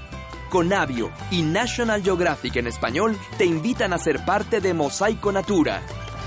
[0.50, 5.82] Conavio y National Geographic en español te invitan a ser parte de Mosaico Natura.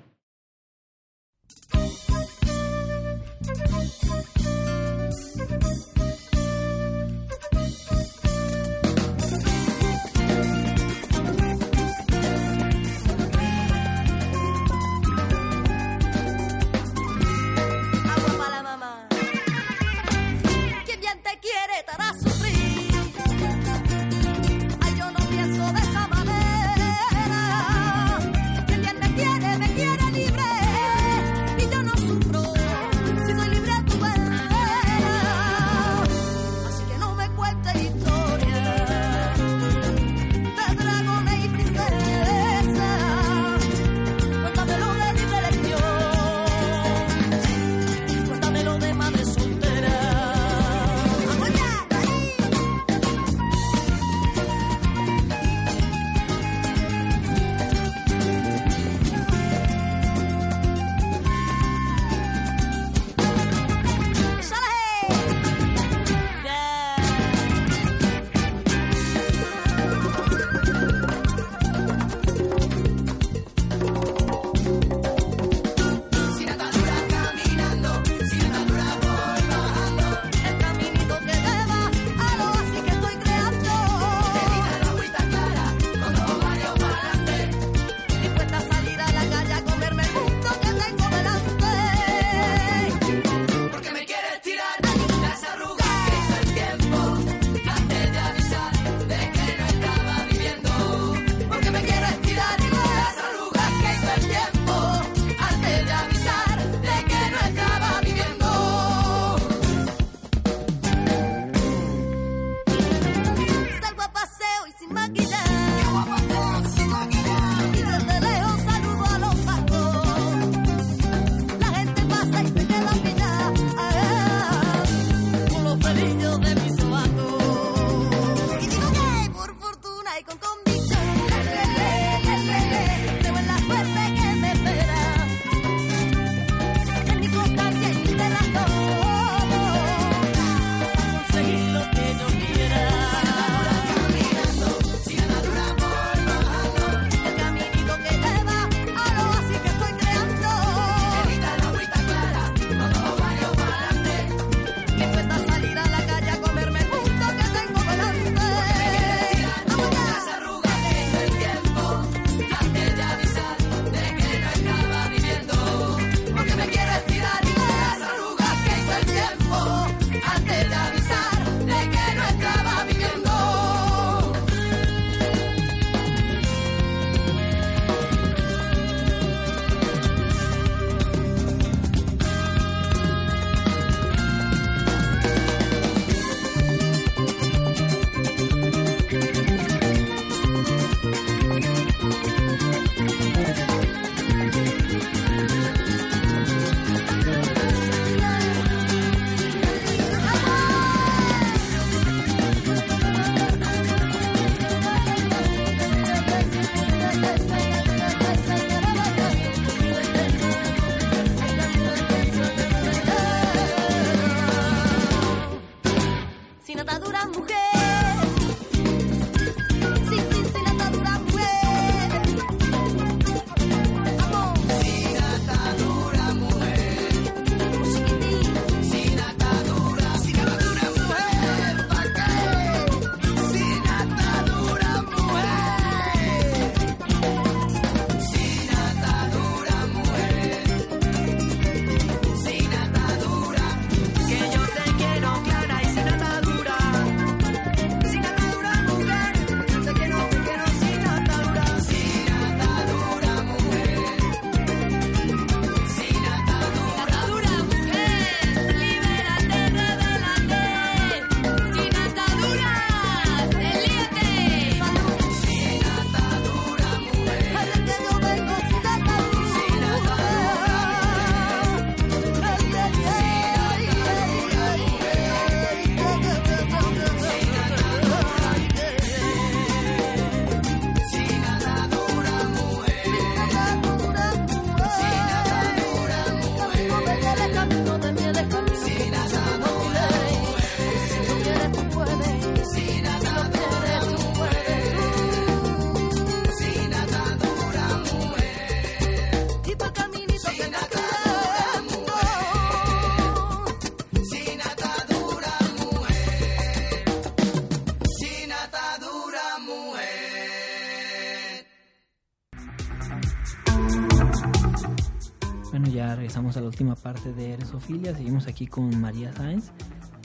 [317.71, 318.13] Eresofilia.
[318.15, 319.71] Seguimos aquí con María Sáenz.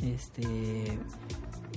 [0.02, 0.98] Este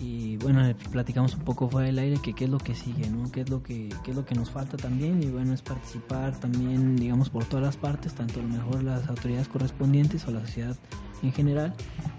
[0.02, 0.62] y bueno,
[0.92, 3.30] platicamos un poco fuera del aire que qué es lo que sigue, ¿no?
[3.32, 6.40] Qué es lo que qué es lo que nos falta también y bueno, es participar
[6.40, 10.40] también, digamos, por todas las partes, tanto a lo mejor las autoridades correspondientes o la
[10.42, 10.78] sociedad
[11.22, 11.74] en general,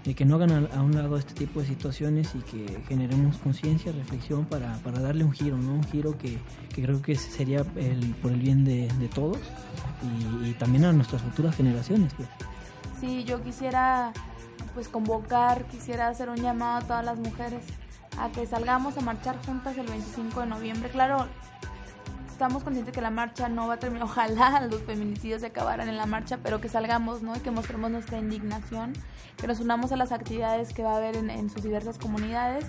[0.05, 3.91] de que no hagan a, un lado este tipo de situaciones y que generemos conciencia,
[3.91, 5.73] reflexión para, darle un giro, ¿no?
[5.73, 6.37] Un giro que,
[6.71, 9.39] creo que sería el, por el bien de, todos
[10.43, 12.13] y, y también a nuestras futuras generaciones.
[12.13, 12.29] Pues.
[13.01, 14.13] Sí, yo quisiera
[14.75, 17.63] pues convocar, quisiera hacer un llamado a todas las mujeres
[18.19, 20.87] a que salgamos a marchar juntas el 25 de noviembre.
[20.91, 21.25] Claro,
[22.29, 25.97] estamos conscientes que la marcha no va a terminar, ojalá los feminicidios se acabaran en
[25.97, 27.35] la marcha, pero que salgamos, ¿no?
[27.35, 28.93] Y que mostremos nuestra indignación,
[29.37, 32.67] que nos unamos a las actividades que va a haber en, sus diversas comunidades,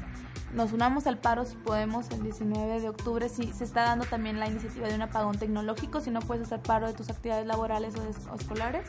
[0.54, 4.40] nos unamos al paro si podemos el 19 de octubre, si se está dando también
[4.40, 7.94] la iniciativa de un apagón tecnológico, si no puedes hacer paro de tus actividades laborales
[8.30, 8.86] o escolares,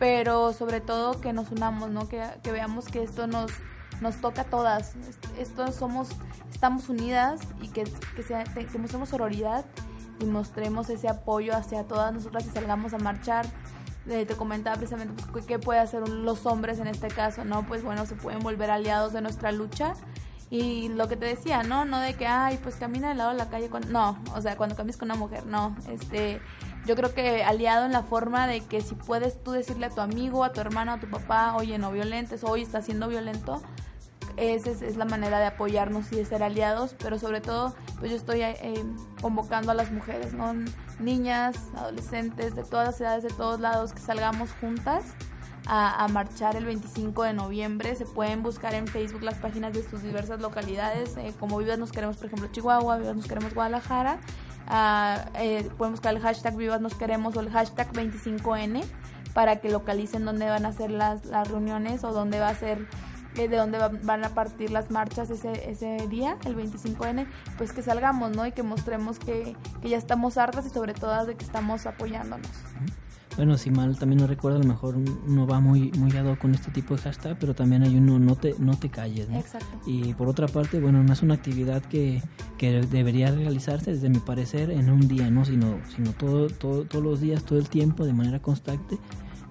[0.00, 2.08] pero sobre todo que nos unamos, ¿no?
[2.08, 3.52] Que, que veamos que esto nos
[4.00, 4.94] nos toca a todas.
[5.38, 6.08] Esto somos,
[6.52, 7.84] estamos unidas y que,
[8.16, 9.64] que, sea, que mostremos sororidad
[10.18, 13.46] y mostremos ese apoyo hacia todas nosotras y salgamos a marchar.
[14.08, 17.66] Eh, te comentaba precisamente pues, qué puede hacer los hombres en este caso, ¿no?
[17.66, 19.94] Pues bueno, se pueden volver aliados de nuestra lucha.
[20.52, 21.84] Y lo que te decía, ¿no?
[21.84, 23.70] No de que, ay, pues camina al lado de la calle.
[23.70, 23.88] Cuando...
[23.90, 25.76] No, o sea, cuando camines con una mujer, no.
[25.88, 26.40] Este,
[26.86, 30.00] yo creo que aliado en la forma de que si puedes tú decirle a tu
[30.00, 33.62] amigo, a tu hermano, a tu papá, oye, no violentes, hoy está siendo violento,
[34.36, 38.10] esa es, es la manera de apoyarnos y de ser aliados, pero sobre todo pues
[38.10, 38.84] yo estoy eh,
[39.20, 40.54] convocando a las mujeres, ¿no?
[41.00, 45.04] niñas, adolescentes, de todas las edades, de todos lados, que salgamos juntas
[45.66, 47.94] a, a, marchar el 25 de noviembre.
[47.96, 51.92] Se pueden buscar en Facebook las páginas de sus diversas localidades, eh, como Vivas Nos
[51.92, 54.20] Queremos, por ejemplo, Chihuahua, Vivas Nos Queremos Guadalajara.
[54.66, 58.84] Ah, eh, pueden el hashtag Vivas Nos Queremos o el hashtag 25N
[59.34, 62.86] para que localicen dónde van a ser las, las reuniones o dónde va a ser
[63.36, 67.26] eh, de dónde va, van a partir las marchas ese, ese día, el 25N,
[67.58, 68.44] pues que salgamos, ¿no?
[68.46, 72.50] Y que mostremos que, que ya estamos hartas y sobre todo de que estamos apoyándonos.
[73.36, 76.54] Bueno, si mal también no recuerdo, a lo mejor no va muy muy dado con
[76.54, 79.38] este tipo de hashtag, pero también hay uno no te no te calles, ¿no?
[79.38, 79.78] Exacto.
[79.86, 82.22] Y por otra parte, bueno, no es una actividad que,
[82.58, 87.04] que debería realizarse desde mi parecer en un día, no, sino sino todo, todo todos
[87.04, 88.98] los días, todo el tiempo de manera constante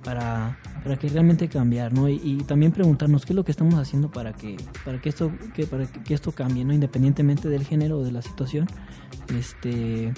[0.03, 2.09] para, para que realmente cambiar, ¿no?
[2.09, 5.31] Y, y, también preguntarnos qué es lo que estamos haciendo para que para que esto
[5.53, 6.73] que para que esto cambie, ¿no?
[6.73, 8.67] Independientemente del género o de la situación,
[9.37, 10.13] este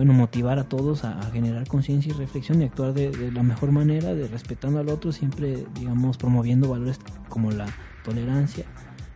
[0.00, 4.14] bueno, motivar a todos a, generar conciencia y reflexión y actuar de, la mejor manera,
[4.14, 6.98] de respetando al otro, siempre, digamos, promoviendo valores
[7.28, 7.66] como la
[8.02, 8.64] tolerancia.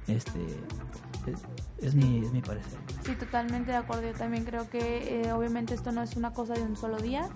[0.08, 0.44] Este,
[1.26, 1.40] es,
[1.80, 2.78] es mi, es mi parecer.
[3.02, 4.02] Sí, totalmente de acuerdo.
[4.02, 7.30] Yo también creo que eh, obviamente esto no es una cosa de un solo día,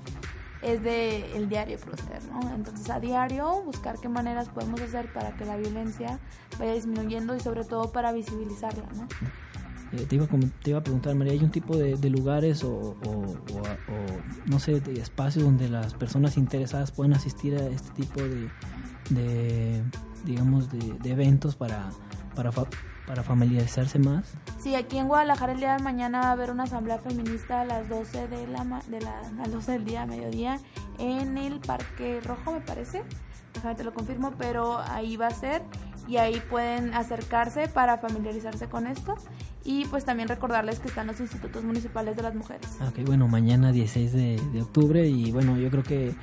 [0.61, 2.55] es de el diario proceder, ¿no?
[2.55, 6.20] Entonces a diario buscar qué maneras podemos hacer para que la violencia
[6.59, 9.09] vaya disminuyendo y sobre todo para visibilizarla, ¿no?
[9.93, 12.62] Eh, te, iba a, te, iba a, preguntar, María, ¿hay un tipo de, de lugares
[12.62, 17.66] o, o, o, o, no sé, de espacios donde las personas interesadas pueden asistir a
[17.68, 18.51] este tipo de,
[19.11, 19.82] de
[20.24, 21.89] digamos, de, de, eventos para,
[22.34, 24.34] para, para familiarizarse más?
[24.59, 27.64] Sí, aquí en Guadalajara el día de mañana va a haber una asamblea feminista a
[27.64, 30.61] las 12 de la, de la a las 12 del día, mediodía,
[30.99, 33.05] en el Parque Rojo, me parece.
[33.55, 35.62] Déjame te lo confirmo, pero ahí va a ser
[36.09, 39.14] y ahí pueden acercarse para familiarizarse con esto
[39.64, 42.66] y pues también recordarles que están los institutos municipales de las mujeres.
[42.80, 46.14] Ok, bueno, mañana 16 de, de octubre y bueno, yo creo que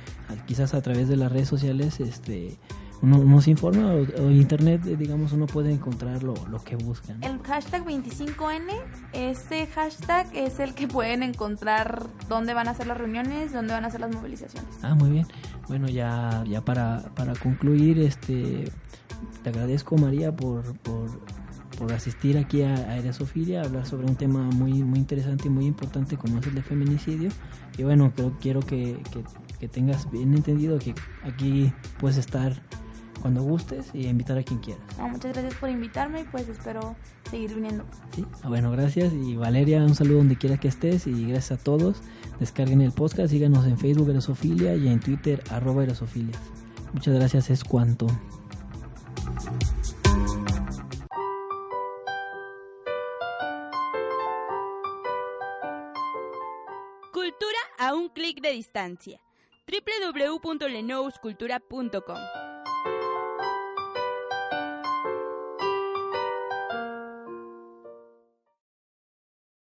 [0.46, 2.58] quizás a través de las redes sociales este
[3.02, 7.22] uno, uno se informa o, o, internet, digamos, uno puede encontrar lo, lo que buscan.
[7.22, 8.72] El hashtag 25N,
[9.12, 13.84] ese hashtag es el que pueden encontrar dónde van a ser las reuniones, dónde van
[13.84, 14.70] a ser las movilizaciones.
[14.82, 15.26] Ah, muy bien.
[15.68, 18.70] Bueno, ya, ya para, para concluir, este,
[19.42, 21.20] te agradezco María por, por,
[21.78, 25.50] por asistir aquí a, a Eresofilia, a hablar sobre un tema muy, muy interesante y
[25.50, 27.30] muy importante como es el de feminicidio.
[27.76, 29.22] Y bueno, creo, quiero que, que,
[29.58, 30.94] que tengas bien entendido que
[31.24, 32.62] aquí puedes estar
[33.26, 34.84] cuando gustes y invitar a quien quieras.
[34.98, 36.94] No, muchas gracias por invitarme y pues espero
[37.28, 37.84] seguir viniendo.
[38.14, 41.64] Sí, ah, bueno, gracias y Valeria, un saludo donde quiera que estés y gracias a
[41.64, 42.02] todos.
[42.38, 46.38] Descarguen el podcast, síganos en Facebook Erosofilia y en Twitter arroba Erosofilias.
[46.92, 48.06] Muchas gracias, es cuanto.
[57.12, 59.20] Cultura a un clic de distancia.
[59.66, 62.55] www.lenouscultura.com